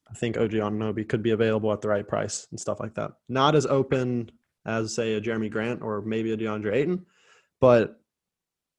I 0.09 0.13
think 0.13 0.37
OG 0.37 0.51
Anunoby 0.51 1.07
could 1.07 1.21
be 1.21 1.31
available 1.31 1.71
at 1.71 1.81
the 1.81 1.89
right 1.89 2.07
price 2.07 2.47
and 2.51 2.59
stuff 2.59 2.79
like 2.79 2.95
that. 2.95 3.11
Not 3.27 3.55
as 3.55 3.65
open 3.65 4.31
as 4.65 4.93
say 4.93 5.13
a 5.13 5.21
Jerami 5.21 5.51
Grant 5.51 5.81
or 5.81 6.01
maybe 6.01 6.31
a 6.31 6.37
DeAndre 6.37 6.73
Ayton, 6.73 7.05
but 7.59 7.99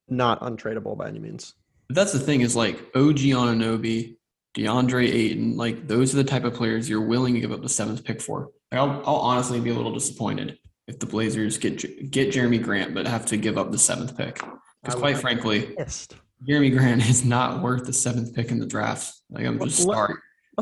not 0.08 0.40
untradeable 0.40 0.96
by 0.96 1.08
any 1.08 1.18
means. 1.18 1.54
That's 1.88 2.12
the 2.12 2.18
thing 2.18 2.40
is 2.40 2.56
like 2.56 2.76
OG 2.94 3.18
Anunoby, 3.18 4.16
DeAndre 4.54 5.08
Ayton, 5.08 5.56
like 5.56 5.86
those 5.86 6.12
are 6.14 6.16
the 6.16 6.24
type 6.24 6.44
of 6.44 6.54
players 6.54 6.88
you're 6.88 7.00
willing 7.00 7.34
to 7.34 7.40
give 7.40 7.52
up 7.52 7.62
the 7.62 7.68
seventh 7.68 8.04
pick 8.04 8.20
for. 8.20 8.50
Like, 8.70 8.80
I'll, 8.80 9.02
I'll 9.04 9.16
honestly 9.16 9.60
be 9.60 9.70
a 9.70 9.74
little 9.74 9.94
disappointed 9.94 10.58
if 10.90 10.98
the 10.98 11.06
Blazers 11.06 11.56
get 11.56 12.10
get 12.10 12.32
Jerami 12.34 12.60
Grant 12.60 12.94
but 12.94 13.06
have 13.06 13.24
to 13.26 13.36
give 13.36 13.56
up 13.56 13.70
the 13.70 13.78
seventh 13.78 14.16
pick. 14.16 14.42
Because 14.82 14.98
quite 14.98 15.18
frankly, 15.18 15.72
pissed. 15.78 16.16
Jerami 16.46 16.76
Grant 16.76 17.08
is 17.08 17.24
not 17.24 17.62
worth 17.62 17.86
the 17.86 17.92
seventh 17.92 18.34
pick 18.34 18.50
in 18.50 18.58
the 18.58 18.66
draft. 18.66 19.14
Like 19.30 19.46
I'm 19.46 19.58
just 19.60 19.86
let- 19.86 19.94
sorry. 19.94 20.14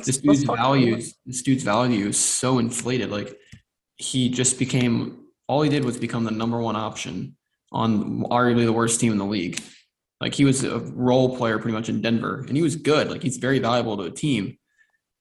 This 0.05 0.19
dude's 0.19 0.45
values, 0.45 1.17
this 1.27 1.43
dude's 1.43 1.65
value 1.65 2.07
is 2.07 2.19
so 2.19 2.59
inflated. 2.61 3.11
Like 3.11 3.37
he 3.97 4.29
just 4.29 4.59
became 4.59 5.25
all 5.49 5.63
he 5.63 5.71
did 5.71 5.85
was 5.85 5.97
become 5.97 6.23
the 6.23 6.31
number 6.31 6.61
one 6.61 6.77
option 6.77 7.37
on 7.73 8.23
arguably 8.25 8.65
the 8.65 8.73
worst 8.73 9.01
team 9.01 9.11
in 9.11 9.19
the 9.19 9.25
league. 9.25 9.61
Like 10.21 10.35
he 10.35 10.45
was 10.45 10.63
a 10.63 10.79
role 10.79 11.37
player 11.37 11.59
pretty 11.59 11.73
much 11.75 11.89
in 11.89 12.03
Denver, 12.03 12.45
and 12.47 12.55
he 12.55 12.63
was 12.63 12.77
good. 12.77 13.11
Like 13.11 13.23
he's 13.23 13.39
very 13.39 13.59
valuable 13.59 13.97
to 13.97 14.05
a 14.05 14.11
team. 14.11 14.59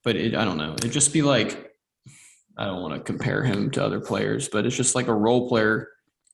But 0.03 0.15
it, 0.15 0.35
I 0.35 0.45
don't 0.45 0.57
know. 0.57 0.73
It'd 0.73 0.91
just 0.91 1.13
be 1.13 1.21
like 1.21 1.66
I 2.57 2.65
don't 2.65 2.81
want 2.81 2.93
to 2.93 2.99
compare 2.99 3.43
him 3.43 3.69
to 3.71 3.83
other 3.83 3.99
players, 3.99 4.49
but 4.49 4.65
it's 4.65 4.75
just 4.75 4.95
like 4.95 5.07
a 5.07 5.13
role 5.13 5.47
player, 5.47 5.89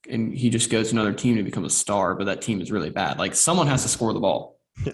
and 0.10 0.34
he 0.34 0.50
just 0.50 0.70
goes 0.70 0.90
to 0.90 0.96
another 0.96 1.14
team 1.14 1.36
to 1.36 1.44
become 1.44 1.66
a 1.66 1.70
star. 1.70 2.16
But 2.16 2.26
that 2.26 2.42
team 2.42 2.62
is 2.62 2.72
really 2.72 2.90
bad. 2.90 3.20
Like 3.20 3.36
someone 3.36 3.68
has 3.68 3.84
to 3.84 3.90
score 3.90 4.14
the 4.14 4.20
ball. 4.20 4.60
Yeah. 4.86 4.94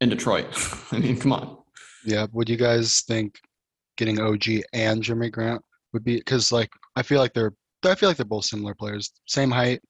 In 0.00 0.08
Detroit, 0.08 0.46
I 0.92 0.98
mean, 0.98 1.18
come 1.18 1.32
on. 1.32 1.58
Yeah. 2.04 2.26
Would 2.32 2.48
you 2.48 2.56
guys 2.56 3.02
think 3.06 3.38
getting 3.96 4.20
OG 4.20 4.48
and 4.72 5.02
Jerami 5.02 5.30
Grant 5.30 5.62
would 5.92 6.02
be 6.02 6.16
because 6.16 6.50
like 6.50 6.70
I 6.96 7.02
feel 7.02 7.20
like 7.20 7.34
they're 7.34 7.52
I 7.84 7.94
feel 7.94 8.08
like 8.08 8.16
they're 8.16 8.26
both 8.26 8.44
similar 8.44 8.74
players, 8.74 9.12
same 9.26 9.50
height, 9.50 9.80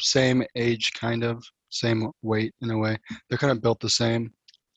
same 0.00 0.42
age, 0.56 0.92
kind 0.94 1.24
of 1.24 1.42
same 1.70 2.10
weight 2.22 2.54
in 2.60 2.70
a 2.70 2.78
way. 2.78 2.98
They're 3.28 3.38
kind 3.38 3.50
of 3.50 3.62
built 3.62 3.80
the 3.80 3.88
same. 3.88 4.32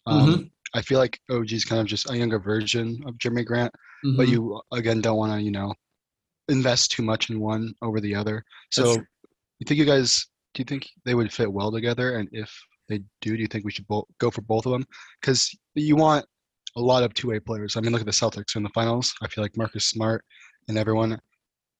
Um, 0.07 0.51
I 0.73 0.81
feel 0.81 0.99
like 0.99 1.19
OG 1.31 1.51
is 1.51 1.65
kind 1.65 1.81
of 1.81 1.87
just 1.87 2.09
a 2.09 2.17
younger 2.17 2.39
version 2.39 3.01
of 3.05 3.15
Jerami 3.15 3.45
Grant, 3.45 3.73
but 4.17 4.27
Mhm. 4.27 4.31
you 4.31 4.61
again 4.71 5.01
don't 5.01 5.17
want 5.17 5.31
to 5.33 5.41
you 5.41 5.51
know 5.51 5.73
invest 6.49 6.91
too 6.91 7.03
much 7.03 7.29
in 7.29 7.39
one 7.39 7.73
over 7.81 7.99
the 7.99 8.13
other. 8.15 8.43
So 8.71 8.93
you 9.59 9.65
think 9.65 9.79
you 9.79 9.85
guys 9.85 10.27
do 10.53 10.61
you 10.61 10.65
think 10.65 10.87
they 11.03 11.15
would 11.15 11.33
fit 11.33 11.51
well 11.51 11.71
together? 11.71 12.17
And 12.17 12.29
if 12.31 12.49
they 12.87 12.99
do, 13.19 13.35
do 13.35 13.41
you 13.41 13.47
think 13.47 13.65
we 13.65 13.71
should 13.71 13.87
both 13.87 14.05
go 14.19 14.31
for 14.31 14.41
both 14.41 14.65
of 14.65 14.71
them? 14.71 14.85
Because 15.19 15.49
you 15.73 15.95
want 15.97 16.25
a 16.77 16.81
lot 16.81 17.03
of 17.03 17.13
two-way 17.13 17.39
players. 17.39 17.75
I 17.75 17.81
mean, 17.81 17.91
look 17.91 18.01
at 18.01 18.05
the 18.05 18.11
Celtics 18.13 18.55
in 18.55 18.63
the 18.63 18.69
finals. 18.69 19.13
I 19.21 19.27
feel 19.27 19.43
like 19.43 19.57
Marcus 19.57 19.85
Smart 19.85 20.23
and 20.69 20.77
everyone, 20.77 21.13
um, 21.13 21.19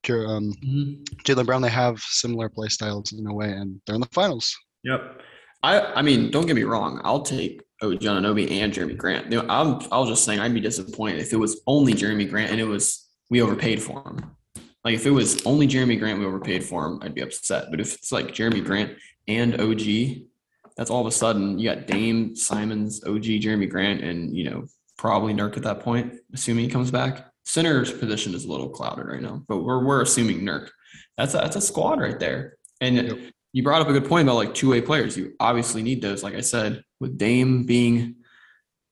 Mhm. 0.09 1.03
Jaylen 1.23 1.45
Brown, 1.45 1.61
they 1.61 1.69
have 1.69 1.99
similar 1.99 2.49
play 2.49 2.67
styles 2.69 3.13
in 3.13 3.25
a 3.27 3.33
way, 3.33 3.51
and 3.51 3.81
they're 3.85 3.95
in 3.95 4.01
the 4.01 4.07
finals. 4.07 4.55
Yep. 4.83 5.21
I 5.63 5.79
I 5.81 6.01
mean, 6.01 6.31
don't 6.31 6.45
get 6.45 6.55
me 6.55 6.63
wrong. 6.63 7.01
I'll 7.03 7.21
take 7.21 7.61
OG 7.81 7.99
Anunoby 7.99 8.49
and 8.51 8.73
Jerami 8.73 8.97
Grant. 8.97 9.31
You 9.31 9.41
know, 9.41 9.47
I'm 9.49 9.81
I 9.91 9.99
was 9.99 10.09
just 10.09 10.23
saying 10.23 10.39
I'd 10.39 10.53
be 10.53 10.59
disappointed 10.59 11.21
if 11.21 11.33
it 11.33 11.37
was 11.37 11.61
only 11.67 11.93
Jerami 11.93 12.29
Grant 12.29 12.51
and 12.51 12.59
it 12.59 12.65
was 12.65 13.07
we 13.29 13.41
overpaid 13.41 13.81
for 13.81 14.01
him. 14.01 14.35
Like 14.83 14.95
if 14.95 15.05
it 15.05 15.11
was 15.11 15.45
only 15.45 15.67
Jerami 15.67 15.99
Grant 15.99 16.19
we 16.19 16.25
overpaid 16.25 16.63
for 16.63 16.85
him, 16.85 16.99
I'd 17.01 17.15
be 17.15 17.21
upset. 17.21 17.65
But 17.71 17.81
if 17.81 17.95
it's 17.95 18.11
like 18.11 18.27
Jerami 18.27 18.63
Grant 18.63 18.97
and 19.27 19.59
OG, 19.59 20.27
that's 20.77 20.89
all 20.89 21.01
of 21.01 21.07
a 21.07 21.11
sudden 21.11 21.57
you 21.57 21.69
got 21.69 21.87
Dame, 21.87 22.35
Simons, 22.35 23.03
OG, 23.03 23.23
Jerami 23.23 23.69
Grant, 23.69 24.01
and 24.01 24.35
you 24.35 24.49
know 24.49 24.65
probably 24.97 25.33
Nurk 25.33 25.57
at 25.57 25.63
that 25.63 25.81
point, 25.81 26.13
assuming 26.33 26.65
he 26.65 26.71
comes 26.71 26.91
back. 26.91 27.25
Center's 27.45 27.91
position 27.91 28.33
is 28.33 28.45
a 28.45 28.51
little 28.51 28.69
clouded 28.69 29.07
right 29.07 29.21
now, 29.21 29.43
but 29.47 29.57
we're 29.57 29.83
we're 29.83 30.01
assuming 30.01 30.41
Nurk. 30.41 30.69
That's 31.17 31.33
a 31.33 31.37
that's 31.37 31.55
a 31.55 31.61
squad 31.61 31.99
right 31.99 32.19
there. 32.19 32.57
And 32.81 32.95
Yep. 32.95 33.19
You 33.55 33.63
brought 33.63 33.81
up 33.81 33.87
a 33.87 33.93
good 33.93 34.03
point 34.03 34.27
about 34.27 34.35
like 34.35 34.53
two 34.53 34.69
way 34.69 34.81
players. 34.81 35.15
You 35.15 35.33
obviously 35.39 35.81
need 35.81 36.01
those. 36.01 36.23
Like 36.23 36.35
I 36.35 36.41
said, 36.41 36.83
with 36.99 37.17
Dame 37.17 37.63
being 37.63 38.15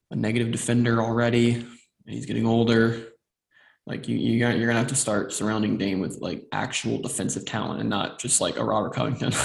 a 0.10 0.16
negative 0.16 0.54
defender 0.54 1.02
already, 1.02 1.56
and 1.56 1.68
he's 2.06 2.26
getting 2.26 2.46
older. 2.46 3.10
Like 3.86 4.08
you, 4.08 4.16
you 4.16 4.40
got, 4.40 4.56
you're 4.56 4.68
gonna 4.68 4.80
have 4.80 4.88
to 4.88 4.96
start 4.96 5.34
surrounding 5.34 5.78
Dame 5.78 6.00
with 6.00 6.20
like 6.22 6.46
actual 6.54 7.02
defensive 7.02 7.44
talent 7.44 7.82
and 7.82 7.90
not 7.90 8.20
just 8.20 8.40
like 8.40 8.56
a 8.56 8.64
Robert 8.64 8.94
Covington. 8.94 9.34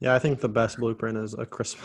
Yeah, 0.00 0.14
I 0.14 0.18
think 0.18 0.40
the 0.40 0.50
best 0.50 0.76
blueprint 0.76 1.16
is 1.16 1.32
a 1.32 1.46
Chris, 1.46 1.76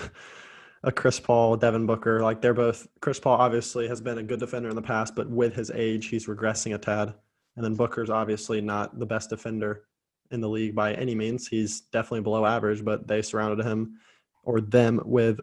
a 0.84 0.92
Chris 0.92 1.22
Paul, 1.22 1.56
Devin 1.56 1.86
Booker. 1.86 2.22
Like 2.22 2.42
they're 2.42 2.56
both. 2.56 2.86
Chris 3.00 3.18
Paul 3.18 3.38
obviously 3.38 3.88
has 3.88 4.02
been 4.02 4.18
a 4.18 4.24
good 4.24 4.40
defender 4.40 4.68
in 4.68 4.76
the 4.76 4.82
past, 4.82 5.16
but 5.16 5.30
with 5.30 5.56
his 5.56 5.72
age, 5.72 6.08
he's 6.08 6.26
regressing 6.26 6.76
a 6.76 6.78
tad. 6.78 7.14
And 7.56 7.64
then 7.64 7.76
Booker's 7.76 8.10
obviously 8.10 8.60
not 8.60 9.00
the 9.00 9.06
best 9.06 9.30
defender 9.30 9.84
in 10.32 10.42
the 10.42 10.50
league 10.50 10.76
by 10.76 10.94
any 10.94 11.16
means. 11.16 11.48
He's 11.48 11.82
definitely 11.82 12.22
below 12.22 12.46
average, 12.46 12.84
but 12.84 13.08
they 13.08 13.22
surrounded 13.22 13.66
him 13.66 14.00
or 14.44 14.62
them 14.62 15.02
with 15.06 15.40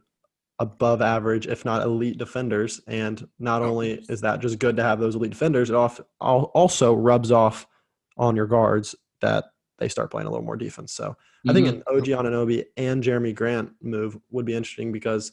above 0.58 1.02
average, 1.02 1.46
if 1.46 1.64
not 1.64 1.82
elite 1.82 2.18
defenders. 2.18 2.80
And 2.86 3.26
not 3.38 3.62
only 3.62 4.04
is 4.08 4.20
that 4.22 4.40
just 4.40 4.58
good 4.58 4.76
to 4.76 4.82
have 4.82 4.98
those 5.00 5.14
elite 5.14 5.30
defenders, 5.32 5.68
it 5.70 5.76
off, 5.76 6.00
also 6.20 6.94
rubs 6.94 7.30
off 7.30 7.66
on 8.16 8.36
your 8.36 8.46
guards 8.46 8.94
that 9.20 9.44
they 9.78 9.88
start 9.88 10.10
playing 10.10 10.26
a 10.26 10.30
little 10.30 10.44
more 10.46 10.56
defense. 10.56 10.92
So 10.92 11.14
I 11.48 11.52
think 11.52 11.66
Mhm. 11.66 11.70
an 11.72 11.82
OG 11.88 12.12
Anunoby 12.12 12.64
and 12.78 13.02
Jerami 13.04 13.34
Grant 13.34 13.72
move 13.82 14.18
would 14.30 14.46
be 14.46 14.54
interesting 14.54 14.90
because 14.92 15.32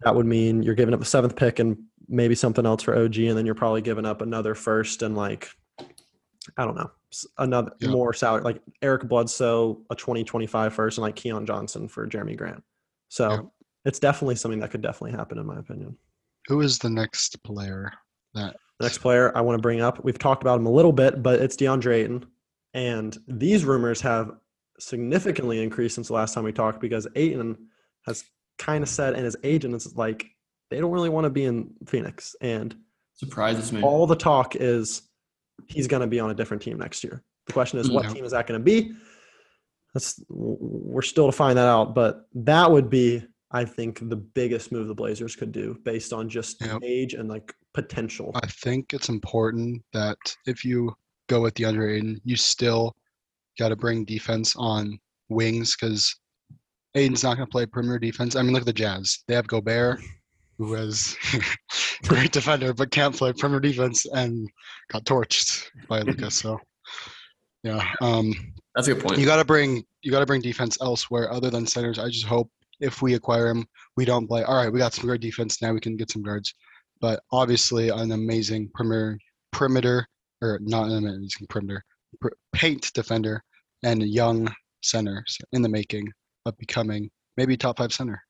that 0.00 0.16
would 0.16 0.26
mean 0.26 0.64
you're 0.64 0.74
giving 0.74 0.94
up 0.94 1.00
a 1.00 1.04
seventh 1.04 1.36
pick 1.36 1.60
and 1.60 1.78
maybe 2.08 2.34
something 2.34 2.66
else 2.66 2.82
for 2.82 2.96
OG, 2.96 3.28
and 3.28 3.38
then 3.38 3.46
you're 3.46 3.54
probably 3.54 3.80
giving 3.82 4.04
up 4.04 4.20
another 4.20 4.56
first 4.56 5.02
and 5.02 5.16
like 5.16 5.48
I 6.56 6.64
don't 6.64 6.74
know 6.74 6.90
another 7.38 7.72
Yeah. 7.80 7.90
more 7.90 8.12
salary 8.12 8.42
like 8.42 8.62
Eric 8.82 9.08
Bledsoe, 9.08 9.82
a 9.90 9.94
2025 9.94 10.72
first, 10.74 10.98
and 10.98 11.02
like 11.02 11.16
Keon 11.16 11.46
Johnson 11.46 11.88
for 11.88 12.06
Jerami 12.06 12.36
Grant. 12.36 12.62
So 13.08 13.30
Yeah. 13.30 13.40
it's 13.84 13.98
definitely 13.98 14.36
something 14.36 14.60
that 14.60 14.70
could 14.70 14.82
definitely 14.82 15.12
happen 15.12 15.38
in 15.38 15.46
my 15.46 15.58
opinion. 15.58 15.96
Who 16.48 16.60
is 16.60 16.78
the 16.78 16.90
next 16.90 17.42
player 17.42 17.92
that 18.34 18.56
The 18.78 18.86
next 18.86 18.98
player 18.98 19.36
I 19.36 19.40
want 19.42 19.56
to 19.58 19.62
bring 19.62 19.80
up, 19.80 20.02
we've 20.04 20.18
talked 20.18 20.42
about 20.42 20.58
him 20.58 20.66
a 20.66 20.70
little 20.72 20.92
bit, 20.92 21.22
but 21.22 21.40
it's 21.40 21.54
DeAndre 21.54 21.94
Ayton. 22.02 22.26
And 22.74 23.16
these 23.28 23.64
rumors 23.64 24.00
have 24.00 24.32
significantly 24.80 25.62
increased 25.62 25.94
since 25.94 26.08
the 26.08 26.14
last 26.14 26.34
time 26.34 26.42
we 26.44 26.52
talked 26.52 26.80
because 26.80 27.06
Ayton 27.14 27.56
has 28.06 28.24
kind 28.58 28.82
of 28.82 28.88
said, 28.88 29.14
and 29.14 29.24
his 29.24 29.36
agent 29.44 29.74
is 29.74 29.94
like, 29.94 30.26
they 30.70 30.80
don't 30.80 30.90
really 30.90 31.10
want 31.10 31.24
to 31.26 31.30
be 31.30 31.44
in 31.44 31.74
Phoenix. 31.86 32.34
And 32.40 32.74
surprises 33.14 33.72
me. 33.72 33.82
all 33.82 34.06
the 34.06 34.16
talk 34.16 34.56
is 34.56 35.02
he's 35.66 35.86
going 35.86 36.00
to 36.00 36.06
be 36.06 36.20
on 36.20 36.30
a 36.30 36.34
different 36.34 36.62
team 36.62 36.78
next 36.78 37.02
year. 37.04 37.22
The 37.46 37.52
question 37.52 37.78
is, 37.78 37.90
what 37.90 38.04
Yeah. 38.04 38.12
team 38.14 38.24
is 38.24 38.32
that 38.32 38.46
going 38.46 38.60
to 38.60 38.64
be? 38.64 38.92
That's 39.94 40.22
we're 40.28 41.02
still 41.02 41.26
to 41.26 41.32
find 41.32 41.56
that 41.58 41.66
out, 41.66 41.94
but 41.94 42.26
that 42.34 42.70
would 42.70 42.88
be, 42.88 43.22
I 43.50 43.64
think, 43.64 44.08
the 44.08 44.16
biggest 44.16 44.72
move 44.72 44.88
the 44.88 44.94
Blazers 44.94 45.36
could 45.36 45.52
do 45.52 45.76
based 45.84 46.12
on 46.12 46.28
just 46.28 46.60
Yep. 46.60 46.80
age 46.82 47.14
and 47.14 47.28
like 47.28 47.54
potential. 47.74 48.30
I 48.34 48.46
think 48.46 48.94
it's 48.94 49.08
important 49.10 49.82
that 49.92 50.16
if 50.46 50.64
you 50.64 50.94
go 51.28 51.42
with 51.42 51.54
DeAndre 51.54 51.96
Ayton, 51.96 52.20
you 52.24 52.36
still 52.36 52.94
got 53.58 53.68
to 53.68 53.76
bring 53.76 54.04
defense 54.04 54.54
on 54.56 54.98
wings 55.28 55.76
because 55.76 56.14
Ayton's 56.94 57.22
not 57.22 57.36
going 57.36 57.46
to 57.46 57.50
play 57.50 57.66
perimeter 57.66 57.98
defense. 57.98 58.36
I 58.36 58.42
mean, 58.42 58.52
look 58.52 58.62
at 58.62 58.66
the 58.66 58.72
Jazz. 58.72 59.24
They 59.28 59.34
have 59.34 59.46
Gobert, 59.46 60.00
who 60.64 60.74
is 60.74 61.16
a 61.34 62.06
great 62.08 62.32
defender 62.32 62.72
but 62.72 62.90
can't 62.90 63.16
play 63.16 63.32
perimeter 63.32 63.60
defense 63.60 64.06
and 64.06 64.48
got 64.90 65.04
torched 65.04 65.64
by 65.88 66.00
Lucas. 66.02 66.36
So, 66.36 66.58
yeah, 67.62 67.86
um, 68.00 68.34
That's 68.74 68.88
a 68.88 68.94
good 68.94 69.02
point. 69.04 69.18
you 69.18 69.26
got 69.26 69.36
to 69.36 69.44
bring 69.44 69.84
you 70.02 70.10
got 70.10 70.20
to 70.20 70.26
bring 70.26 70.40
defense 70.40 70.78
elsewhere 70.80 71.32
other 71.32 71.50
than 71.50 71.66
centers. 71.66 71.98
I 71.98 72.08
just 72.08 72.26
hope 72.26 72.50
if 72.80 73.02
we 73.02 73.14
acquire 73.14 73.48
him, 73.48 73.64
we 73.96 74.04
don't 74.04 74.26
play. 74.26 74.42
All 74.42 74.56
right, 74.56 74.72
we 74.72 74.78
got 74.78 74.94
some 74.94 75.06
great 75.06 75.20
defense 75.20 75.62
now. 75.62 75.72
We 75.72 75.80
can 75.80 75.96
get 75.96 76.10
some 76.10 76.22
guards, 76.22 76.54
but 77.00 77.20
obviously 77.30 77.88
an 77.90 78.12
amazing 78.12 78.70
perimeter 78.74 79.18
perimeter 79.52 80.06
or 80.40 80.58
not 80.62 80.90
an 80.90 81.06
amazing 81.06 81.46
perimeter 81.48 81.84
pr- 82.20 82.28
paint 82.52 82.90
defender 82.94 83.42
and 83.84 84.02
a 84.02 84.06
young 84.06 84.52
center 84.82 85.24
in 85.52 85.62
the 85.62 85.68
making 85.68 86.08
of 86.46 86.56
becoming 86.58 87.08
maybe 87.36 87.56
top 87.56 87.78
five 87.78 87.92
center. 87.92 88.20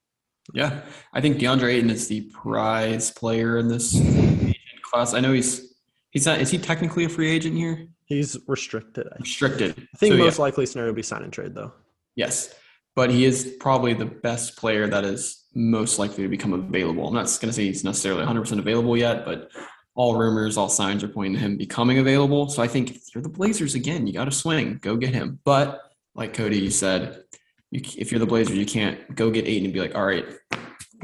Yeah, 0.54 0.80
I 1.12 1.20
think 1.20 1.38
DeAndre 1.38 1.74
Ayton 1.74 1.90
is 1.90 2.08
the 2.08 2.22
prize 2.32 3.10
player 3.10 3.58
in 3.58 3.68
this 3.68 3.94
agent 3.94 4.56
class. 4.82 5.14
I 5.14 5.20
know 5.20 5.32
he's 5.32 5.74
he's 6.10 6.26
not. 6.26 6.40
Is 6.40 6.50
he 6.50 6.58
technically 6.58 7.04
a 7.04 7.08
free 7.08 7.30
agent 7.30 7.56
here? 7.56 7.86
He's 8.06 8.36
restricted. 8.46 9.06
I 9.12 9.16
Restricted. 9.20 9.70
I 9.94 9.96
think 9.96 10.12
So, 10.12 10.18
yeah, 10.18 10.24
most 10.24 10.38
likely 10.38 10.66
scenario 10.66 10.90
would 10.90 10.96
be 10.96 11.02
sign 11.02 11.22
and 11.22 11.32
trade 11.32 11.54
though. 11.54 11.72
yes, 12.16 12.54
but 12.94 13.10
he 13.10 13.24
is 13.24 13.56
probably 13.60 13.94
the 13.94 14.04
best 14.06 14.56
player 14.56 14.86
that 14.88 15.04
is 15.04 15.44
most 15.54 15.98
likely 15.98 16.24
to 16.24 16.28
become 16.28 16.52
available. 16.52 17.06
I'm 17.08 17.14
not 17.14 17.24
going 17.40 17.48
to 17.48 17.52
say 17.52 17.64
he's 17.66 17.84
necessarily 17.84 18.20
100 18.20 18.40
percent 18.40 18.60
available 18.60 18.96
yet, 18.96 19.24
but 19.24 19.50
all 19.94 20.16
rumors, 20.16 20.56
all 20.56 20.68
signs 20.68 21.04
are 21.04 21.08
pointing 21.08 21.34
to 21.34 21.38
him 21.38 21.56
becoming 21.56 21.98
available. 21.98 22.48
So 22.48 22.62
I 22.62 22.68
think 22.68 22.90
if 22.90 23.14
you're 23.14 23.22
the 23.22 23.28
Blazers 23.28 23.74
again, 23.74 24.06
you 24.06 24.12
got 24.12 24.24
to 24.24 24.30
swing, 24.32 24.78
go 24.82 24.96
get 24.96 25.14
him. 25.14 25.38
But 25.44 25.80
like 26.14 26.34
Cody, 26.34 26.68
said, 26.70 27.24
you, 27.72 27.80
if 27.96 28.12
you're 28.12 28.20
the 28.20 28.26
Blazers, 28.26 28.56
you 28.56 28.66
can't 28.66 29.14
go 29.16 29.30
get 29.30 29.48
Ayton 29.48 29.64
and 29.64 29.72
be 29.72 29.80
like, 29.80 29.94
all 29.94 30.04
right, 30.04 30.26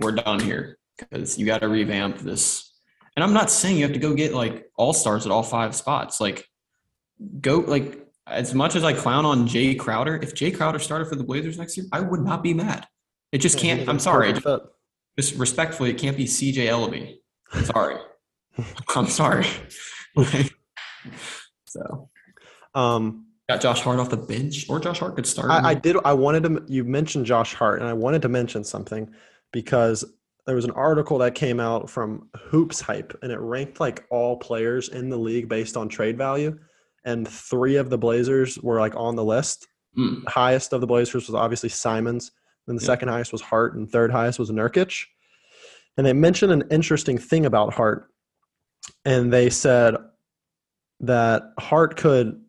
we're 0.01 0.13
done 0.13 0.39
here 0.39 0.79
because 0.99 1.39
you 1.39 1.47
got 1.47 1.63
to 1.63 1.69
revamp 1.69 2.19
this. 2.19 2.75
And 3.17 3.25
I'm 3.25 3.33
not 3.33 3.51
saying 3.51 3.79
you 3.79 3.85
have 3.85 3.95
to 3.95 3.99
go 3.99 4.15
get 4.15 4.35
like 4.35 4.71
all 4.77 4.93
stars 4.93 5.25
at 5.25 5.33
all 5.33 5.43
five 5.43 5.75
spots. 5.75 6.21
Like, 6.21 6.47
go 7.41 7.61
like 7.61 8.07
as 8.27 8.55
much 8.55 8.77
as 8.77 8.85
I 8.85 8.93
clown 8.93 9.25
on 9.25 9.47
Jay 9.47 9.75
Crowder, 9.75 10.17
if 10.23 10.35
Jay 10.35 10.51
Crowder 10.51 10.79
started 10.79 11.09
for 11.09 11.17
the 11.17 11.25
Blazers 11.25 11.59
next 11.59 11.77
year, 11.77 11.87
I 11.91 12.01
would 12.01 12.21
not 12.21 12.43
be 12.43 12.53
mad. 12.53 12.87
It 13.33 13.39
just 13.39 13.59
can't. 13.59 13.89
I'm 13.89 13.99
sorry. 13.99 14.35
fit. 14.35 14.61
Just 15.19 15.37
respectfully, 15.37 15.91
it 15.91 15.99
can't 15.99 16.19
be 16.19 16.27
CJ 16.27 16.67
Elleby. 16.67 17.17
I'm 17.53 17.65
sorry. 17.65 17.97
I'm 18.95 19.07
sorry. 19.07 19.47
so 21.67 22.11
Um, 22.75 23.28
got 23.49 23.61
Josh 23.61 23.81
Hart 23.81 23.99
off 23.99 24.11
the 24.11 24.17
bench, 24.17 24.69
or 24.69 24.79
Josh 24.79 24.99
Hart 25.01 25.17
could 25.17 25.27
start. 25.27 25.51
I, 25.51 25.71
I 25.71 25.75
did. 25.75 25.97
I 26.05 26.13
wanted 26.13 26.43
to. 26.45 26.63
You 26.69 26.85
mentioned 26.85 27.27
Josh 27.27 27.55
Hart, 27.55 27.81
and 27.81 27.89
I 27.89 27.93
wanted 27.95 28.23
to 28.23 28.29
mention 28.29 28.63
something 28.63 29.11
because 29.53 30.05
there 30.47 30.55
was 30.55 30.65
an 30.67 30.71
article 30.73 31.19
that 31.19 31.35
came 31.35 31.59
out 31.61 31.89
from 31.89 32.29
Hoops 32.37 32.81
Hype, 32.81 33.19
and 33.23 33.33
it 33.33 33.39
ranked 33.39 33.81
like 33.81 34.05
all 34.11 34.37
players 34.37 34.91
in 34.91 35.09
the 35.09 35.17
league 35.17 35.49
based 35.49 35.77
on 35.77 35.89
trade 35.89 36.19
value, 36.19 36.59
and 37.05 37.27
three 37.27 37.77
of 37.77 37.91
the 37.91 37.99
Blazers 37.99 38.59
were 38.59 38.81
like 38.81 38.95
on 38.97 39.17
the 39.17 39.25
list. 39.25 39.67
Mm, 39.97 40.25
The 40.25 40.31
highest 40.31 40.73
of 40.75 40.81
the 40.83 40.87
Blazers 40.87 41.27
was 41.27 41.35
obviously 41.35 41.71
Simons. 41.71 42.33
Then 42.67 42.77
the 42.77 42.83
Yeah. 42.83 42.87
second 42.87 43.09
highest 43.09 43.33
was 43.33 43.41
Hart, 43.41 43.75
and 43.77 43.91
third 43.91 44.11
highest 44.13 44.39
was 44.39 44.51
Nurkic. 44.51 45.05
And 45.97 46.07
they 46.07 46.13
mentioned 46.13 46.53
an 46.53 46.65
interesting 46.71 47.17
thing 47.19 47.47
about 47.47 47.73
Hart, 47.75 48.11
and 49.07 49.33
they 49.33 49.49
said 49.49 49.97
that 51.01 51.53
Hart 51.59 51.97
could 51.97 52.43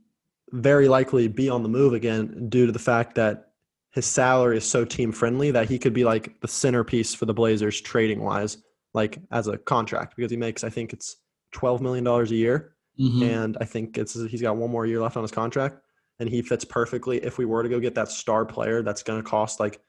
very 0.51 0.88
likely 0.88 1.27
be 1.27 1.50
on 1.50 1.63
the 1.63 1.70
move 1.70 1.94
again 1.94 2.48
due 2.50 2.65
to 2.65 2.72
the 2.72 2.79
fact 2.79 3.15
that 3.15 3.50
his 3.91 4.06
salary 4.06 4.58
is 4.58 4.65
so 4.65 4.86
team 4.86 5.12
friendly 5.12 5.51
that 5.51 5.68
he 5.68 5.79
could 5.79 5.94
be 5.94 6.03
like 6.03 6.39
the 6.41 6.48
centerpiece 6.48 7.13
for 7.13 7.25
the 7.25 7.34
Blazers 7.34 7.82
trading 7.82 8.22
wise, 8.22 8.58
like 8.94 9.20
as 9.32 9.48
a 9.48 9.58
contract 9.58 10.15
because 10.15 10.32
he 10.32 10.38
makes 10.38 10.63
I 10.63 10.70
think 10.70 10.94
it's 10.94 11.18
twelve 11.51 11.82
million 11.82 12.03
dollars 12.03 12.32
a 12.32 12.36
year 12.36 12.75
mhm. 13.00 13.24
and 13.24 13.58
I 13.60 13.65
think 13.65 13.98
it's 13.98 14.13
he's 14.13 14.41
got 14.41 14.58
one 14.58 14.72
more 14.72 14.86
year 14.86 15.01
left 15.01 15.18
on 15.18 15.24
his 15.24 15.32
contract, 15.32 15.82
and 16.20 16.29
he 16.29 16.41
fits 16.41 16.65
perfectly. 16.65 17.18
If 17.18 17.38
we 17.38 17.46
were 17.46 17.63
to 17.63 17.70
go 17.70 17.79
get 17.79 17.96
that 17.96 18.10
star 18.10 18.46
player, 18.46 18.84
that's 18.84 19.03
going 19.03 19.22
to 19.22 19.27
cost 19.27 19.60
like 19.60 19.82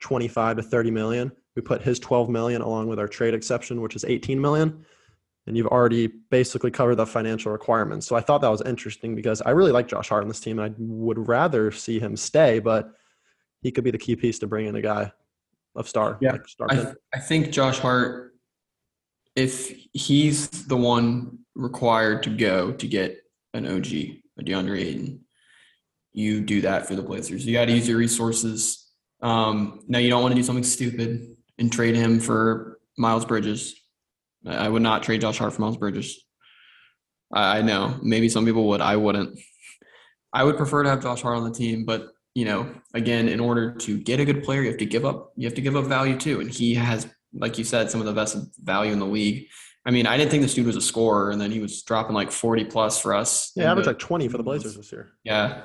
twenty 0.00 0.28
five 0.28 0.56
to 0.56 0.62
thirty 0.62 0.90
million. 0.90 1.32
We 1.56 1.62
put 1.62 1.82
his 1.82 1.98
twelve 1.98 2.28
million 2.28 2.62
along 2.62 2.86
with 2.88 2.98
our 2.98 3.08
trade 3.08 3.34
exception, 3.34 3.80
which 3.80 3.96
is 3.96 4.04
eighteen 4.04 4.40
million, 4.40 4.84
and 5.46 5.56
you've 5.56 5.66
already 5.66 6.06
basically 6.06 6.70
covered 6.70 6.96
the 6.96 7.06
financial 7.06 7.50
requirements. 7.50 8.06
So 8.06 8.16
I 8.16 8.20
thought 8.20 8.40
that 8.42 8.50
was 8.50 8.62
interesting 8.62 9.14
because 9.14 9.40
I 9.42 9.50
really 9.50 9.72
like 9.72 9.88
Josh 9.88 10.08
Hart 10.08 10.22
on 10.22 10.28
this 10.28 10.40
team, 10.40 10.58
and 10.58 10.72
I 10.72 10.74
would 10.78 11.28
rather 11.28 11.70
see 11.70 11.98
him 11.98 12.16
stay, 12.16 12.58
but 12.58 12.92
he 13.62 13.70
could 13.70 13.84
be 13.84 13.90
the 13.90 13.98
key 13.98 14.16
piece 14.16 14.38
to 14.40 14.46
bring 14.46 14.66
in 14.66 14.76
a 14.76 14.82
guy 14.82 15.12
of 15.74 15.88
star. 15.88 16.18
Yeah, 16.20 16.32
like 16.32 16.48
star 16.48 16.68
I, 16.70 16.74
pin. 16.76 16.94
I 17.14 17.18
think 17.18 17.50
Josh 17.50 17.78
Hart, 17.78 18.34
if 19.36 19.72
he's 19.92 20.48
the 20.66 20.76
one 20.76 21.38
required 21.54 22.22
to 22.24 22.30
go 22.30 22.72
to 22.72 22.86
get 22.86 23.18
an 23.54 23.66
OG, 23.66 23.86
a 23.86 24.42
DeAndre 24.42 24.80
Ayton, 24.80 25.20
you 26.12 26.40
do 26.40 26.60
that 26.62 26.86
for 26.86 26.94
the 26.94 27.02
Blazers. 27.02 27.46
You 27.46 27.52
got 27.52 27.66
to 27.66 27.72
use 27.72 27.88
your 27.88 27.98
resources. 27.98 28.88
Um, 29.22 29.84
now, 29.86 29.98
you 29.98 30.10
don't 30.10 30.22
want 30.22 30.32
to 30.32 30.40
do 30.40 30.42
something 30.42 30.64
stupid 30.64 31.36
and 31.58 31.72
trade 31.72 31.94
him 31.94 32.18
for 32.18 32.80
Miles 32.96 33.24
Bridges. 33.24 33.79
I 34.46 34.68
would 34.68 34.82
not 34.82 35.02
trade 35.02 35.20
Josh 35.20 35.38
Hart 35.38 35.52
for 35.52 35.62
Miles 35.62 35.76
Bridges. 35.76 36.24
I, 37.32 37.58
I 37.58 37.62
know 37.62 37.98
maybe 38.02 38.28
some 38.28 38.44
people 38.44 38.68
would. 38.68 38.80
I 38.80 38.96
wouldn't. 38.96 39.38
I 40.32 40.44
would 40.44 40.56
prefer 40.56 40.82
to 40.82 40.90
have 40.90 41.02
Josh 41.02 41.22
Hart 41.22 41.36
on 41.36 41.44
the 41.44 41.52
team, 41.52 41.84
but 41.84 42.08
you 42.34 42.44
know, 42.44 42.72
again, 42.94 43.28
in 43.28 43.40
order 43.40 43.72
to 43.72 43.98
get 43.98 44.20
a 44.20 44.24
good 44.24 44.44
player, 44.44 44.62
you 44.62 44.68
have 44.68 44.78
to 44.78 44.86
give 44.86 45.04
up. 45.04 45.32
You 45.36 45.46
have 45.46 45.54
to 45.56 45.60
give 45.60 45.76
up 45.76 45.86
value 45.86 46.16
too, 46.16 46.40
and 46.40 46.50
he 46.50 46.74
has, 46.74 47.08
like 47.34 47.58
you 47.58 47.64
said, 47.64 47.90
some 47.90 48.00
of 48.00 48.06
the 48.06 48.12
best 48.12 48.36
value 48.62 48.92
in 48.92 48.98
the 48.98 49.06
league. 49.06 49.46
I 49.84 49.90
mean, 49.90 50.06
I 50.06 50.16
didn't 50.16 50.30
think 50.30 50.42
this 50.42 50.54
dude 50.54 50.66
was 50.66 50.76
a 50.76 50.80
scorer, 50.80 51.30
and 51.30 51.40
then 51.40 51.50
he 51.50 51.60
was 51.60 51.82
dropping 51.82 52.14
like 52.14 52.30
forty 52.30 52.64
plus 52.64 53.00
for 53.00 53.14
us. 53.14 53.52
Yeah, 53.56 53.70
averaged 53.70 53.88
like 53.88 53.98
20 53.98 54.28
for 54.28 54.36
the 54.36 54.42
Blazers 54.42 54.76
this 54.76 54.92
year. 54.92 55.12
yeah. 55.24 55.62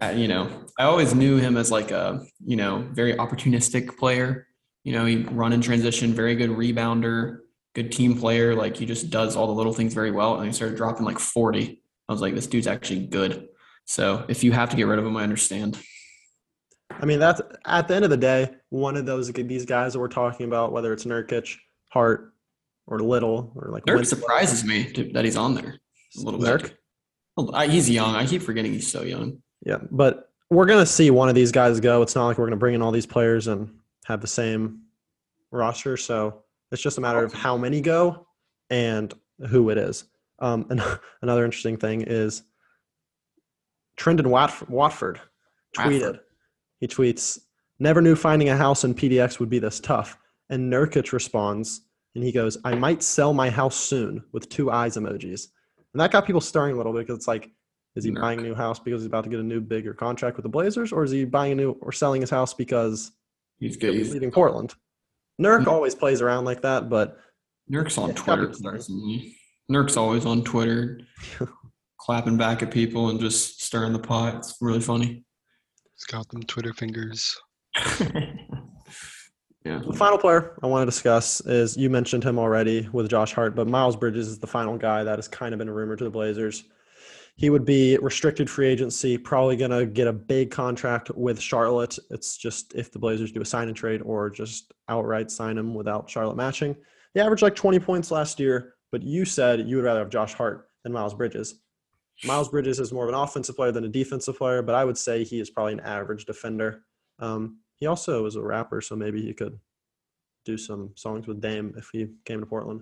Uh, 0.00 0.10
you 0.10 0.28
know, 0.28 0.48
I 0.78 0.84
always 0.84 1.12
knew 1.12 1.38
him 1.38 1.56
as 1.56 1.72
like 1.72 1.90
a, 1.90 2.24
you 2.44 2.54
know, 2.54 2.86
very 2.92 3.14
opportunistic 3.14 3.96
player. 3.98 4.46
You 4.84 4.92
know, 4.92 5.04
he 5.04 5.24
run 5.24 5.52
in 5.52 5.60
transition, 5.60 6.14
very 6.14 6.36
good 6.36 6.50
rebounder, 6.50 7.38
good 7.74 7.92
team 7.92 8.18
player. 8.18 8.54
Like 8.54 8.76
he 8.76 8.86
just 8.86 9.10
does 9.10 9.36
all 9.36 9.46
the 9.46 9.52
little 9.52 9.72
things 9.72 9.94
very 9.94 10.10
well. 10.10 10.36
And 10.36 10.46
he 10.46 10.52
started 10.52 10.76
dropping 10.76 11.04
like 11.04 11.18
40. 11.18 11.80
I 12.08 12.12
was 12.12 12.20
like, 12.20 12.34
this 12.34 12.46
dude's 12.46 12.66
actually 12.66 13.06
good. 13.06 13.48
So 13.84 14.24
if 14.28 14.44
you 14.44 14.52
have 14.52 14.70
to 14.70 14.76
get 14.76 14.86
rid 14.86 14.98
of 14.98 15.06
him, 15.06 15.16
I 15.16 15.22
understand. 15.22 15.78
I 16.90 17.04
mean, 17.04 17.18
that's 17.18 17.40
at 17.64 17.88
the 17.88 17.94
end 17.94 18.04
of 18.04 18.10
the 18.10 18.16
day, 18.16 18.50
one 18.70 18.96
of 18.96 19.06
those 19.06 19.30
these 19.32 19.66
guys 19.66 19.92
that 19.92 19.98
we're 19.98 20.08
talking 20.08 20.46
about, 20.46 20.72
whether 20.72 20.92
it's 20.92 21.04
Nurkic, 21.04 21.56
Hart, 21.90 22.32
or 22.86 23.00
Little, 23.00 23.52
or 23.54 23.70
like 23.70 23.84
Nurk 23.84 24.06
surprises 24.06 24.64
me 24.64 24.90
to, 24.92 25.12
that 25.12 25.24
he's 25.24 25.36
on 25.36 25.54
there 25.54 25.78
a 26.16 26.20
little 26.20 26.40
bit. 26.40 26.74
Nurk? 27.38 27.54
I, 27.54 27.68
he's 27.68 27.88
young. 27.88 28.14
I 28.14 28.26
keep 28.26 28.42
forgetting 28.42 28.72
he's 28.72 28.90
so 28.90 29.02
young. 29.02 29.42
Yeah, 29.64 29.78
but 29.90 30.30
we're 30.50 30.66
gonna 30.66 30.86
see 30.86 31.10
one 31.10 31.28
of 31.28 31.34
these 31.34 31.52
guys 31.52 31.78
go. 31.80 32.02
It's 32.02 32.14
not 32.14 32.26
like 32.26 32.38
we're 32.38 32.46
gonna 32.46 32.56
bring 32.56 32.74
in 32.74 32.82
all 32.82 32.90
these 32.90 33.06
players 33.06 33.46
and 33.46 33.78
have 34.06 34.20
the 34.20 34.26
same 34.26 34.82
roster. 35.50 35.96
So 35.96 36.42
it's 36.70 36.82
just 36.82 36.98
a 36.98 37.00
matter 37.00 37.24
of 37.24 37.32
how 37.32 37.56
many 37.56 37.80
go 37.80 38.26
and 38.70 39.12
who 39.48 39.70
it 39.70 39.78
is. 39.78 40.04
Um, 40.40 40.66
and 40.70 40.82
another 41.22 41.44
interesting 41.44 41.76
thing 41.76 42.02
is 42.02 42.42
Trendon 43.98 44.26
Wat- 44.26 44.68
Watford 44.70 45.20
tweeted. 45.76 46.00
Watford. 46.02 46.20
He 46.80 46.86
tweets, 46.86 47.40
"Never 47.78 48.00
knew 48.00 48.14
finding 48.14 48.48
a 48.48 48.56
house 48.56 48.84
in 48.84 48.94
PDX 48.94 49.40
would 49.40 49.50
be 49.50 49.58
this 49.58 49.80
tough." 49.80 50.16
And 50.50 50.72
Nurkic 50.72 51.12
responds, 51.12 51.82
and 52.14 52.22
he 52.22 52.32
goes, 52.32 52.56
"I 52.64 52.74
might 52.74 53.02
sell 53.02 53.32
my 53.34 53.50
house 53.50 53.76
soon," 53.76 54.22
with 54.32 54.48
two 54.48 54.70
eyes 54.70 54.96
emojis. 54.96 55.48
And 55.92 56.00
that 56.00 56.12
got 56.12 56.26
people 56.26 56.40
stirring 56.40 56.74
a 56.74 56.76
little 56.76 56.92
bit 56.92 57.00
because 57.00 57.16
it's 57.16 57.28
like, 57.28 57.50
is 57.96 58.04
he 58.04 58.10
Nurk. 58.12 58.20
buying 58.20 58.38
a 58.40 58.42
new 58.42 58.54
house 58.54 58.78
because 58.78 59.00
he's 59.00 59.06
about 59.06 59.24
to 59.24 59.30
get 59.30 59.40
a 59.40 59.42
new 59.42 59.60
bigger 59.60 59.92
contract 59.94 60.36
with 60.36 60.44
the 60.44 60.48
Blazers, 60.48 60.92
or 60.92 61.02
is 61.02 61.10
he 61.10 61.24
buying 61.24 61.52
a 61.52 61.54
new 61.56 61.72
or 61.80 61.90
selling 61.90 62.20
his 62.20 62.30
house 62.30 62.54
because 62.54 63.10
he's 63.58 63.76
He's, 63.76 64.12
leaving 64.12 64.30
Portland? 64.30 64.74
Nurk 65.40 65.64
Hmm. 65.64 65.68
always 65.70 65.94
plays 65.94 66.20
around 66.20 66.44
like 66.44 66.62
that, 66.62 66.88
but 66.88 67.18
Nurk's 67.70 67.98
on 67.98 68.08
Yeah, 68.10 68.14
Twitter 68.14 68.46
Captain's 68.46 68.62
constantly. 68.62 69.36
Nurk's 69.70 69.96
always 69.96 70.24
on 70.26 70.42
Twitter, 70.42 71.00
clapping 72.00 72.36
back 72.36 72.62
at 72.62 72.70
people 72.70 73.10
and 73.10 73.20
just 73.20 73.62
stirring 73.62 73.92
the 73.92 73.98
pot. 73.98 74.36
It's 74.36 74.56
really 74.60 74.80
funny. 74.80 75.24
He's 75.94 76.04
got 76.06 76.28
them 76.28 76.42
Twitter 76.42 76.72
fingers. 76.72 77.36
yeah. 79.64 79.80
the 79.86 79.92
final 79.94 80.18
player 80.18 80.58
I 80.62 80.66
want 80.66 80.82
to 80.82 80.86
discuss 80.86 81.40
is 81.42 81.76
you 81.76 81.90
mentioned 81.90 82.24
him 82.24 82.38
already 82.38 82.88
with 82.92 83.10
Josh 83.10 83.32
Hart, 83.32 83.54
but 83.54 83.66
Miles 83.68 83.96
Bridges 83.96 84.28
is 84.28 84.38
the 84.38 84.46
final 84.46 84.78
guy 84.78 85.04
that 85.04 85.16
has 85.18 85.28
kind 85.28 85.52
of 85.52 85.58
been 85.58 85.68
a 85.68 85.72
rumor 85.72 85.96
to 85.96 86.04
the 86.04 86.10
Blazers. 86.10 86.64
He 87.38 87.50
would 87.50 87.64
be 87.64 87.96
restricted 87.98 88.50
free 88.50 88.66
agency, 88.66 89.16
probably 89.16 89.56
going 89.56 89.70
to 89.70 89.86
get 89.86 90.08
a 90.08 90.12
big 90.12 90.50
contract 90.50 91.12
with 91.14 91.40
Charlotte. 91.40 91.96
It's 92.10 92.36
just 92.36 92.74
if 92.74 92.90
the 92.90 92.98
Blazers 92.98 93.30
do 93.30 93.40
a 93.40 93.44
sign 93.44 93.68
and 93.68 93.76
trade 93.76 94.02
or 94.02 94.28
just 94.28 94.72
outright 94.88 95.30
sign 95.30 95.56
him 95.56 95.72
without 95.72 96.10
Charlotte 96.10 96.36
matching. 96.36 96.74
He 97.14 97.20
averaged 97.20 97.44
like 97.44 97.54
20 97.54 97.78
points 97.78 98.10
last 98.10 98.40
year, 98.40 98.74
but 98.90 99.04
you 99.04 99.24
said 99.24 99.68
you 99.68 99.76
would 99.76 99.84
rather 99.84 100.00
have 100.00 100.10
Josh 100.10 100.34
Hart 100.34 100.68
than 100.82 100.92
Miles 100.92 101.14
Bridges. 101.14 101.60
Miles 102.24 102.48
Bridges 102.48 102.80
is 102.80 102.92
more 102.92 103.04
of 103.04 103.08
an 103.08 103.14
offensive 103.14 103.54
player 103.54 103.70
than 103.70 103.84
a 103.84 103.88
defensive 103.88 104.36
player, 104.36 104.60
but 104.60 104.74
I 104.74 104.84
would 104.84 104.98
say 104.98 105.22
he 105.22 105.38
is 105.38 105.48
probably 105.48 105.74
an 105.74 105.80
average 105.80 106.24
defender. 106.24 106.82
Um, 107.20 107.60
he 107.76 107.86
also 107.86 108.26
is 108.26 108.34
a 108.34 108.42
rapper, 108.42 108.80
so 108.80 108.96
maybe 108.96 109.22
he 109.22 109.32
could 109.32 109.56
do 110.44 110.58
some 110.58 110.90
songs 110.96 111.28
with 111.28 111.40
Dame 111.40 111.72
if 111.76 111.90
he 111.92 112.08
came 112.24 112.40
to 112.40 112.46
Portland. 112.46 112.80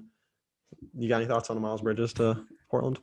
You 0.96 1.10
got 1.10 1.18
any 1.18 1.26
thoughts 1.26 1.50
on 1.50 1.60
Miles 1.60 1.82
Bridges 1.82 2.14
to 2.14 2.42
Portland? 2.70 2.98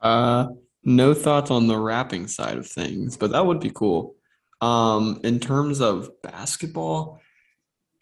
Uh, 0.00 0.48
no 0.84 1.14
thoughts 1.14 1.50
on 1.50 1.66
the 1.66 1.78
rapping 1.78 2.28
side 2.28 2.56
of 2.56 2.66
things, 2.66 3.16
but 3.16 3.32
that 3.32 3.44
would 3.44 3.60
be 3.60 3.70
cool. 3.70 4.14
Um, 4.60 5.20
in 5.24 5.40
terms 5.40 5.80
of 5.80 6.10
basketball, 6.22 7.20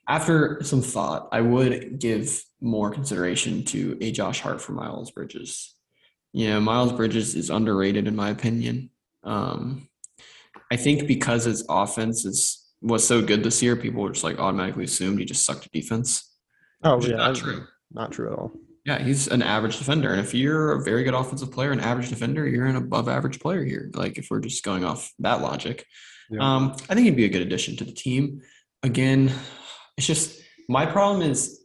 after 0.07 0.62
some 0.62 0.83
thought, 0.83 1.28
I 1.33 1.40
would 1.40 1.98
give 1.98 2.44
more 2.61 2.90
consideration 2.90 3.64
to 3.66 3.96
a 4.00 4.12
Josh 4.12 4.40
Hart 4.40 4.61
for 4.61 4.72
Miles 4.72 5.11
Bridges. 5.11 5.74
You 6.33 6.50
know, 6.50 6.61
Miles 6.61 6.92
Bridges 6.92 7.35
is 7.35 7.50
underrated 7.50 8.07
in 8.07 8.14
my 8.14 8.30
opinion. 8.30 8.90
Um, 9.22 9.88
I 10.70 10.76
think 10.76 11.07
because 11.07 11.44
his 11.44 11.64
offense 11.68 12.24
is 12.24 12.61
was 12.83 13.07
so 13.07 13.22
good 13.22 13.42
this 13.42 13.62
year, 13.62 13.76
people 13.76 14.02
were 14.02 14.11
just 14.11 14.24
like 14.24 14.38
automatically 14.38 14.85
assumed 14.85 15.18
he 15.18 15.24
just 15.24 15.46
sucked 15.46 15.66
at 15.66 15.72
defense. 15.72 16.30
Oh 16.83 17.00
yeah, 17.00 17.16
not 17.16 17.37
true. 17.37 17.66
Not 17.92 18.12
true 18.12 18.33
at 18.33 18.38
all. 18.38 18.52
Yeah, 18.84 18.98
he's 18.98 19.28
an 19.28 19.42
average 19.42 19.78
defender. 19.78 20.10
And 20.10 20.20
if 20.20 20.34
you're 20.34 20.72
a 20.72 20.82
very 20.82 21.04
good 21.04 21.14
offensive 21.14 21.50
player, 21.50 21.72
an 21.72 21.80
average 21.80 22.10
defender, 22.10 22.46
you're 22.46 22.66
an 22.66 22.76
above 22.76 23.08
average 23.08 23.40
player 23.40 23.64
here. 23.64 23.90
Like 23.94 24.18
if 24.18 24.28
we're 24.30 24.40
just 24.40 24.62
going 24.62 24.84
off 24.84 25.10
that 25.20 25.40
logic. 25.40 25.86
Yeah. 26.30 26.40
Um, 26.40 26.76
I 26.90 26.94
think 26.94 27.06
he'd 27.06 27.16
be 27.16 27.24
a 27.24 27.30
good 27.30 27.42
addition 27.42 27.76
to 27.76 27.84
the 27.84 27.92
team. 27.92 28.42
Again, 28.82 29.32
it's 29.96 30.06
just 30.06 30.40
my 30.68 30.84
problem 30.84 31.22
is 31.22 31.64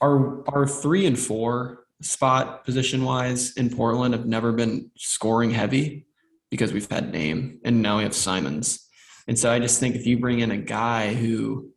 our 0.00 0.48
our 0.48 0.66
three 0.66 1.06
and 1.06 1.18
four 1.18 1.84
spot 2.00 2.64
position 2.64 3.04
wise 3.04 3.56
in 3.56 3.68
Portland 3.68 4.14
have 4.14 4.24
never 4.24 4.52
been 4.52 4.90
scoring 4.96 5.50
heavy 5.50 6.06
because 6.50 6.72
we've 6.72 6.90
had 6.90 7.12
name 7.12 7.60
and 7.64 7.82
now 7.82 7.98
we 7.98 8.04
have 8.04 8.14
Simons. 8.14 8.88
And 9.28 9.38
so 9.38 9.52
I 9.52 9.58
just 9.58 9.78
think 9.78 9.96
if 9.96 10.06
you 10.06 10.18
bring 10.18 10.40
in 10.40 10.50
a 10.50 10.56
guy 10.56 11.14
who 11.14 11.70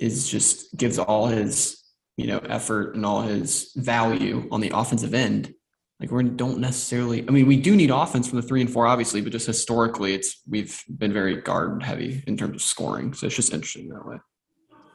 is 0.00 0.28
just 0.28 0.76
gives 0.76 0.98
all 0.98 1.26
his 1.26 1.82
you 2.16 2.26
know 2.26 2.38
effort 2.48 2.94
and 2.94 3.04
all 3.04 3.22
his 3.22 3.72
value 3.76 4.48
on 4.50 4.60
the 4.60 4.70
offensive 4.74 5.14
end 5.14 5.52
like 6.00 6.10
we 6.10 6.24
don't 6.24 6.58
necessarily 6.58 7.26
i 7.28 7.30
mean 7.30 7.46
we 7.46 7.56
do 7.56 7.76
need 7.76 7.90
offense 7.90 8.28
from 8.28 8.40
the 8.40 8.46
three 8.46 8.60
and 8.60 8.70
four 8.70 8.86
obviously 8.86 9.20
but 9.20 9.32
just 9.32 9.46
historically 9.46 10.14
it's 10.14 10.42
we've 10.48 10.82
been 10.98 11.12
very 11.12 11.40
guard 11.42 11.82
heavy 11.82 12.22
in 12.26 12.36
terms 12.36 12.54
of 12.54 12.62
scoring 12.62 13.12
so 13.12 13.26
it's 13.26 13.36
just 13.36 13.52
interesting 13.52 13.88
that 13.88 14.06
way 14.06 14.16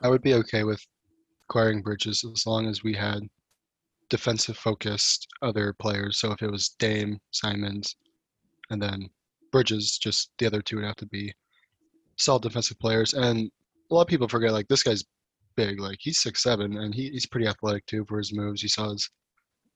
I 0.03 0.09
would 0.09 0.21
be 0.21 0.33
okay 0.35 0.63
with 0.63 0.83
acquiring 1.47 1.81
Bridges 1.81 2.23
as 2.23 2.47
long 2.47 2.67
as 2.67 2.83
we 2.83 2.93
had 2.93 3.21
defensive 4.09 4.57
focused 4.57 5.27
other 5.41 5.73
players. 5.79 6.17
So 6.17 6.31
if 6.31 6.41
it 6.41 6.51
was 6.51 6.69
Dame, 6.79 7.19
Simons, 7.31 7.95
and 8.71 8.81
then 8.81 9.09
Bridges, 9.51 9.97
just 9.97 10.31
the 10.39 10.47
other 10.47 10.61
two 10.61 10.77
would 10.77 10.85
have 10.85 10.95
to 10.97 11.05
be 11.05 11.33
solid 12.17 12.41
defensive 12.41 12.79
players. 12.79 13.13
And 13.13 13.51
a 13.89 13.93
lot 13.93 14.01
of 14.01 14.07
people 14.07 14.27
forget 14.27 14.53
like 14.53 14.67
this 14.67 14.83
guy's 14.83 15.03
big. 15.55 15.79
Like 15.79 15.97
he's 15.99 16.19
six 16.19 16.41
seven 16.43 16.77
and 16.77 16.93
he, 16.93 17.09
he's 17.09 17.25
pretty 17.25 17.47
athletic 17.47 17.85
too 17.85 18.05
for 18.07 18.17
his 18.17 18.33
moves. 18.33 18.61
You 18.63 18.69
saw 18.69 18.89
his 18.91 19.09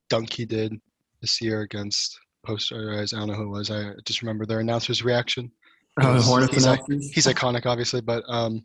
dunk 0.09 0.31
he 0.33 0.45
did 0.45 0.73
this 1.21 1.41
year 1.41 1.61
against 1.61 2.17
post 2.45 2.71
I 2.71 3.05
don't 3.11 3.27
know 3.27 3.33
who 3.33 3.43
it 3.43 3.57
was. 3.57 3.71
I 3.71 3.91
just 4.05 4.21
remember 4.21 4.45
their 4.45 4.59
announcer's 4.59 5.03
reaction. 5.03 5.51
oh, 6.01 6.13
He's- 6.13 6.25
Hornets 6.27 6.53
he's 6.53 6.65
announcers? 6.65 7.11
He's 7.11 7.25
iconic, 7.27 7.65
obviously, 7.65 8.01
but 8.01 8.23
um, 8.27 8.63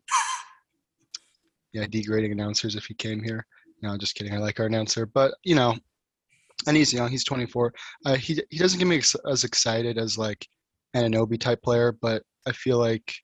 yeah, 1.73 1.87
degrading 1.89 2.33
announcers 2.33 2.77
if 2.77 2.85
he 2.87 2.95
came 2.95 3.23
here. 3.23 3.47
No, 3.83 3.97
just 3.97 4.15
kidding. 4.15 4.35
I 4.35 4.39
like 4.39 4.61
our 4.61 4.67
announcer, 4.67 5.07
but 5.07 5.33
you 5.45 5.55
know, 5.55 5.75
and 6.67 6.77
he's 6.77 6.93
young. 6.93 7.09
He's 7.11 7.25
24. 7.25 7.73
Uh, 8.05 8.17
he 8.17 8.43
he 8.51 8.59
doesn't 8.59 8.79
get 8.79 8.87
me 8.89 8.97
ex- 8.97 9.17
as 9.31 9.45
excited 9.45 9.97
as 9.97 10.19
like 10.19 10.47
an 10.95 11.11
Anobi 11.11 11.41
type 11.41 11.63
player, 11.63 11.97
but 12.03 12.23
I 12.47 12.53
feel 12.53 12.79
like 12.79 13.15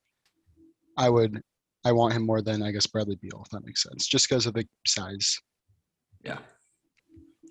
I 0.96 1.10
would 1.10 1.42
I 1.88 1.92
want 1.92 2.14
him 2.14 2.24
more 2.26 2.42
than 2.42 2.62
I 2.62 2.70
guess 2.72 2.86
Bradley 2.86 3.16
Beal, 3.16 3.40
if 3.44 3.50
that 3.52 3.64
makes 3.64 3.82
sense, 3.82 4.06
just 4.06 4.28
because 4.28 4.46
of 4.46 4.54
the 4.54 4.64
size. 4.86 5.28
yeah 6.24 6.38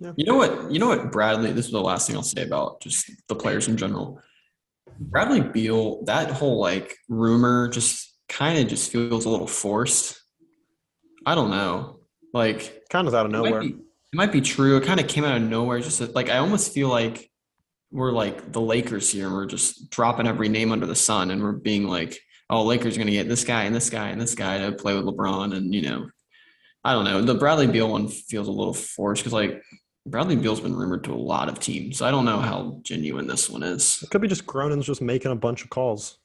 Yeah. 0.04 0.14
you 0.18 0.26
know 0.26 0.36
what 0.42 0.52
you 0.72 0.80
know 0.82 0.90
what 0.94 1.12
bradley 1.16 1.52
this 1.54 1.66
is 1.68 1.72
the 1.72 1.80
last 1.92 2.04
thing 2.08 2.16
i'll 2.18 2.32
say 2.36 2.44
about 2.44 2.82
just 2.86 3.00
the 3.30 3.36
players 3.44 3.66
in 3.70 3.76
general 3.84 4.08
bradley 5.14 5.40
beal 5.58 6.04
that 6.12 6.28
whole 6.40 6.58
like 6.70 6.90
rumor 7.08 7.70
just 7.70 7.94
kind 8.28 8.56
of 8.60 8.68
just 8.68 8.92
feels 8.92 9.24
a 9.26 9.30
little 9.30 9.48
forced 9.48 10.08
i 11.26 11.34
don't 11.38 11.52
know 11.58 11.74
like 12.34 12.62
Kind 12.90 13.08
of 13.08 13.14
out 13.16 13.26
of 13.26 13.32
It 13.34 13.38
might 13.38 13.46
nowhere. 13.50 13.62
be, 13.62 13.68
it 13.70 14.18
might 14.22 14.32
be 14.34 14.42
true. 14.42 14.76
It 14.78 14.84
kind 14.86 15.00
of 15.00 15.08
came 15.08 15.24
out 15.24 15.38
of 15.38 15.44
nowhere. 15.44 15.80
Just 15.80 16.00
like 16.20 16.30
I 16.30 16.38
almost 16.38 16.74
feel 16.74 16.90
like 16.90 17.18
we're 17.92 18.12
like 18.12 18.52
the 18.52 18.62
Lakers 18.62 19.12
here, 19.12 19.26
and 19.28 19.34
we're 19.34 19.46
just 19.58 19.90
dropping 19.90 20.28
every 20.28 20.50
name 20.50 20.72
under 20.74 20.86
the 20.86 20.96
sun, 21.10 21.32
and 21.32 21.42
we're 21.42 21.54
being 21.72 21.86
like, 21.88 22.20
"Oh, 22.50 22.64
Lakers 22.64 22.96
are 22.96 23.00
going 23.00 23.08
to 23.08 23.14
get 23.14 23.28
this 23.28 23.44
guy 23.44 23.64
and 23.64 23.76
this 23.76 23.90
guy 23.90 24.10
and 24.10 24.20
this 24.20 24.36
guy 24.36 24.60
to 24.60 24.72
play 24.72 24.96
with 24.96 25.06
LeBron," 25.06 25.56
and 25.56 25.74
you 25.74 25.82
know, 25.82 26.10
I 26.84 26.94
don't 26.94 27.06
know. 27.06 27.22
The 27.22 27.36
Bradley 27.36 27.68
Beal 27.68 27.90
one 27.90 28.08
feels 28.08 28.48
a 28.48 28.52
little 28.52 28.74
forced 28.74 29.24
because 29.24 29.34
like 29.34 29.64
Bradley 30.06 30.36
Beal's 30.36 30.60
been 30.60 30.76
rumored 30.76 31.04
to 31.06 31.14
a 31.14 31.16
lot 31.16 31.50
of 31.50 31.60
teams. 31.60 31.98
So 31.98 32.06
I 32.06 32.12
don't 32.12 32.26
know 32.26 32.40
how 32.40 32.80
genuine 32.84 33.28
this 33.28 33.50
one 33.50 33.64
is. 33.64 34.04
It 34.04 34.10
could 34.10 34.22
be 34.22 34.28
just 34.28 34.46
Cronin's 34.46 34.86
just 34.86 35.02
making 35.02 35.32
a 35.32 35.36
bunch 35.36 35.64
of 35.64 35.70
calls. 35.70 36.20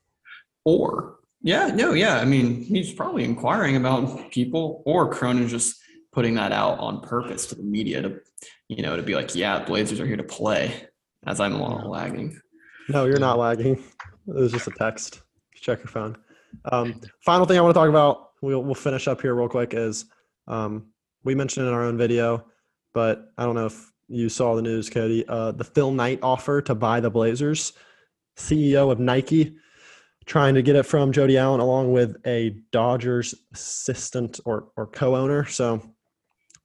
Or 0.65 1.21
yeah, 1.43 1.69
no, 1.69 1.95
yeah. 1.95 2.19
I 2.19 2.27
mean, 2.27 2.63
he's 2.63 2.93
probably 2.93 3.25
inquiring 3.25 3.77
about 3.77 4.31
people, 4.31 4.83
or 4.85 5.11
Cronin's 5.11 5.51
just 5.51 5.81
putting 6.13 6.35
that 6.35 6.53
out 6.53 6.79
on 6.79 7.01
purpose 7.01 7.47
to 7.47 7.55
the 7.55 7.63
media 7.63 8.03
to, 8.03 8.21
you 8.69 8.83
know, 8.83 8.97
to 8.97 9.03
be 9.03 9.15
like, 9.15 9.35
yeah, 9.35 9.65
Blazers 9.65 10.01
are 10.01 10.07
here 10.07 10.17
to 10.17 10.25
play. 10.25 10.87
As 11.27 11.39
I'm 11.39 11.55
a 11.55 11.63
little 11.63 11.91
lagging. 11.91 12.41
No, 12.89 13.05
you're 13.05 13.19
not 13.19 13.39
lagging. 13.39 13.75
It 13.75 13.83
was 14.35 14.53
just 14.53 14.69
a 14.69 14.71
text. 14.71 15.21
Check 15.61 15.79
your 15.79 15.87
phone. 15.87 16.17
Um, 16.73 17.01
final 17.21 17.47
thing 17.47 17.59
I 17.59 17.61
want 17.61 17.75
to 17.75 17.79
talk 17.79 17.89
about, 17.89 18.31
we'll 18.43 18.63
we'll 18.63 18.75
finish 18.75 19.07
up 19.07 19.21
here 19.21 19.35
real 19.35 19.49
quick. 19.49 19.75
Is 19.75 20.07
um, 20.49 20.87
we 21.25 21.35
mentioned 21.35 21.67
in 21.69 21.73
our 21.73 21.85
own 21.85 21.97
video, 21.97 22.45
but 22.93 23.33
I 23.39 23.45
don't 23.45 23.55
know 23.55 23.67
if 23.67 23.91
you 24.09 24.29
saw 24.29 24.57
the 24.57 24.63
news, 24.63 24.91
Cody. 24.91 25.25
Uh, 25.29 25.53
the 25.53 25.65
Phil 25.65 25.93
Knight 25.93 26.19
offer 26.23 26.61
to 26.63 26.75
buy 26.75 27.01
the 27.01 27.11
Blazers, 27.11 27.73
CEO 28.37 28.91
of 28.91 28.99
Nike, 28.99 29.57
trying 30.27 30.55
to 30.55 30.63
get 30.63 30.77
it 30.77 30.85
from 30.85 31.13
Jody 31.13 31.39
Allen 31.39 31.61
along 31.61 31.93
with 31.93 32.17
a 32.27 32.57
Dodgers 32.73 33.35
assistant 33.53 34.41
or 34.45 34.69
or 34.77 34.87
co-owner. 34.87 35.47
So 35.47 35.83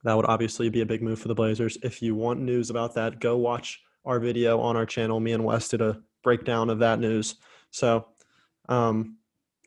that 0.04 0.16
would 0.16 0.26
obviously 0.26 0.70
be 0.70 0.82
a 0.82 0.86
big 0.86 1.02
move 1.02 1.20
for 1.20 1.28
the 1.28 1.36
Blazers. 1.36 1.78
If 1.84 2.02
you 2.02 2.16
want 2.16 2.40
news 2.40 2.70
about 2.70 2.96
that, 2.96 3.20
go 3.20 3.38
watch 3.38 3.82
our 4.06 4.20
video 4.20 4.60
on 4.60 4.76
our 4.76 4.86
channel. 4.86 5.20
Me 5.20 5.34
and 5.34 5.44
Wes 5.44 5.68
did 5.68 5.82
a 5.82 6.02
breakdown 6.24 6.70
of 6.70 6.80
that 6.80 7.00
news. 7.00 7.36
So 7.72 8.06
um, 8.70 9.18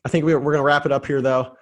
I 0.05 0.09
think 0.09 0.25
we're, 0.25 0.39
we're 0.39 0.51
going 0.53 0.61
to 0.61 0.65
wrap 0.65 0.85
it 0.85 0.91
up 0.91 1.05
here, 1.05 1.21
though. 1.21 1.55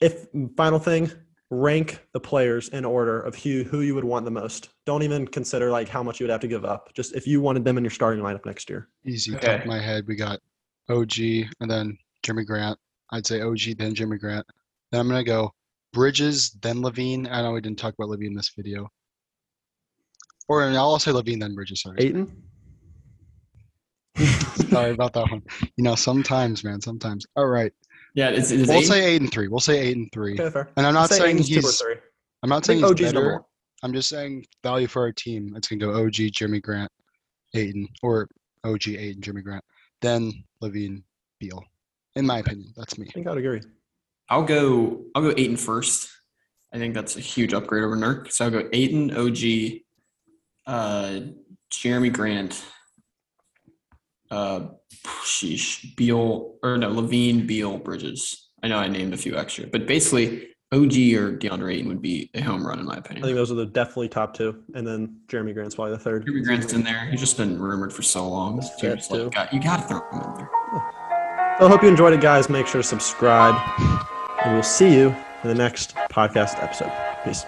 If 0.00 0.28
final 0.56 0.78
thing, 0.78 1.10
rank 1.50 2.00
the 2.12 2.20
players 2.20 2.68
in 2.68 2.84
order 2.84 3.20
of 3.20 3.34
who 3.34 3.64
who 3.64 3.80
you 3.80 3.94
would 3.94 4.04
want 4.04 4.24
the 4.24 4.30
most. 4.30 4.70
Don't 4.86 5.02
even 5.02 5.26
consider 5.26 5.70
like 5.70 5.88
how 5.88 6.02
much 6.02 6.20
you 6.20 6.24
would 6.24 6.30
have 6.30 6.40
to 6.40 6.48
give 6.48 6.64
up. 6.64 6.92
Just 6.94 7.14
if 7.14 7.26
you 7.26 7.40
wanted 7.40 7.64
them 7.64 7.76
in 7.76 7.84
your 7.84 7.90
starting 7.90 8.22
lineup 8.22 8.46
next 8.46 8.70
year. 8.70 8.88
Easy, 9.04 9.32
top 9.32 9.60
of 9.60 9.66
my 9.66 9.80
head, 9.80 10.06
we 10.06 10.14
got 10.14 10.40
OG 10.88 11.18
and 11.60 11.70
then 11.70 11.98
Jimmy 12.22 12.44
Grant. 12.44 12.78
I'd 13.10 13.26
say 13.26 13.40
OG, 13.40 13.76
then 13.78 13.94
Jimmy 13.94 14.18
Grant. 14.18 14.46
Then 14.92 15.00
I'm 15.00 15.08
gonna 15.08 15.24
go 15.24 15.52
Bridges, 15.92 16.50
then 16.62 16.76
LaVine. 16.76 17.30
I 17.30 17.42
know 17.42 17.52
we 17.52 17.60
didn't 17.60 17.78
talk 17.78 17.94
about 17.94 18.08
LaVine 18.08 18.28
in 18.28 18.34
this 18.34 18.52
video. 18.56 18.88
Or 20.48 20.62
I'll 20.62 20.98
say 20.98 21.12
LaVine, 21.12 21.40
then 21.40 21.54
Bridges. 21.54 21.82
Sorry, 21.82 21.96
Ayton. 22.00 22.42
sorry 24.70 24.90
about 24.92 25.12
that 25.14 25.30
one. 25.30 25.42
You 25.76 25.84
know, 25.84 25.94
sometimes, 25.94 26.64
man, 26.64 26.80
sometimes. 26.80 27.26
All 27.36 27.46
right, 27.46 27.72
Yeah, 28.14 28.30
it's, 28.30 28.50
it's 28.50 28.68
we'll 28.68 28.78
eight. 28.78 28.86
say 28.86 29.04
eight 29.04 29.20
and 29.20 29.30
three. 29.32 29.48
We'll 29.48 29.60
say 29.60 29.78
eight 29.78 29.96
and 29.96 30.10
three. 30.12 30.34
Okay, 30.34 30.50
fair. 30.50 30.68
And 30.76 30.86
I'm 30.86 30.94
not 30.94 31.08
Say 31.10 31.18
saying 31.18 31.36
Ayton's 31.36 31.48
two 31.48 31.58
or 31.58 31.62
he's. 31.62 31.80
three. 31.80 31.94
I'm 32.42 32.48
not 32.50 32.64
saying 32.64 32.80
think 32.80 32.98
he's 32.98 33.06
OG's 33.08 33.12
better. 33.14 33.32
one. 33.32 33.42
I'm 33.82 33.92
just 33.92 34.08
saying 34.08 34.46
value 34.62 34.86
for 34.86 35.02
our 35.02 35.12
team. 35.12 35.54
It's 35.56 35.68
gonna 35.68 35.80
go 35.80 36.04
OG, 36.04 36.14
Jimmy 36.32 36.60
Grant, 36.60 36.90
Ayton, 37.54 37.88
or 38.02 38.28
OG, 38.64 38.88
Ayton, 38.88 39.22
Jimmy 39.22 39.42
Grant, 39.42 39.64
then 40.02 40.32
LaVine, 40.62 41.02
Beal. 41.38 41.62
In 42.16 42.26
my 42.26 42.38
opinion, 42.40 42.72
that's 42.76 42.98
me. 42.98 43.06
I 43.08 43.12
think 43.12 43.26
I 43.26 43.30
would 43.30 43.38
agree. 43.38 43.60
I'll 44.28 44.42
go. 44.44 45.04
I'll 45.14 45.22
go 45.22 45.32
Ayton 45.36 45.56
first. 45.56 46.10
I 46.72 46.78
think 46.78 46.94
that's 46.94 47.16
a 47.16 47.20
huge 47.20 47.52
upgrade 47.54 47.82
over 47.84 47.96
Nurk. 47.96 48.30
So 48.30 48.44
I'll 48.44 48.50
go 48.50 48.68
Ayton, 48.72 49.10
OG, 49.16 49.80
uh, 50.66 51.20
Jerami 51.72 52.12
Grant, 52.12 52.64
uh, 54.30 54.60
sheesh, 55.24 55.94
Beal 55.96 56.56
or 56.62 56.78
no 56.78 56.90
LaVine, 56.90 57.46
Beal, 57.46 57.78
Bridges. 57.78 58.48
I 58.62 58.68
know 58.68 58.78
I 58.78 58.88
named 58.88 59.14
a 59.14 59.16
few 59.16 59.36
extra, 59.36 59.66
but 59.66 59.86
basically 59.86 60.48
OG 60.72 60.92
or 61.16 61.36
DeAndre 61.36 61.74
Ayton 61.74 61.88
would 61.88 62.02
be 62.02 62.30
a 62.34 62.40
home 62.40 62.64
run 62.66 62.78
in 62.78 62.84
my 62.84 62.96
opinion. 62.96 63.24
I 63.24 63.28
think 63.28 63.36
those 63.36 63.50
are 63.50 63.54
the 63.56 63.66
definitely 63.66 64.08
top 64.08 64.34
two, 64.34 64.62
and 64.74 64.86
then 64.86 65.16
Jerami 65.28 65.52
Grant's 65.54 65.74
probably 65.74 65.94
the 65.94 65.98
third. 65.98 66.26
Jerami 66.26 66.44
Grant's 66.44 66.72
in 66.72 66.82
there. 66.84 67.06
He's 67.10 67.20
just 67.20 67.36
been 67.36 67.58
rumored 67.60 67.92
for 67.92 68.02
so 68.02 68.28
long. 68.28 68.60
So 68.62 68.70
Yeah, 68.82 68.94
just 68.96 69.10
like, 69.10 69.32
got- 69.32 69.52
you 69.52 69.60
got 69.62 69.78
to 69.82 69.82
throw 69.88 69.98
him 70.10 70.20
in 70.30 70.34
there. 70.36 70.50
So 71.58 71.66
I 71.66 71.68
hope 71.68 71.82
you 71.82 71.88
enjoyed 71.88 72.12
it, 72.14 72.20
guys. 72.20 72.48
Make 72.48 72.66
sure 72.66 72.80
to 72.82 72.86
subscribe, 72.86 73.54
and 74.44 74.54
we'll 74.54 74.62
see 74.62 74.94
you 74.94 75.08
in 75.42 75.48
the 75.48 75.54
next 75.54 75.94
podcast 76.10 76.62
episode. 76.62 76.92
Peace. 77.24 77.44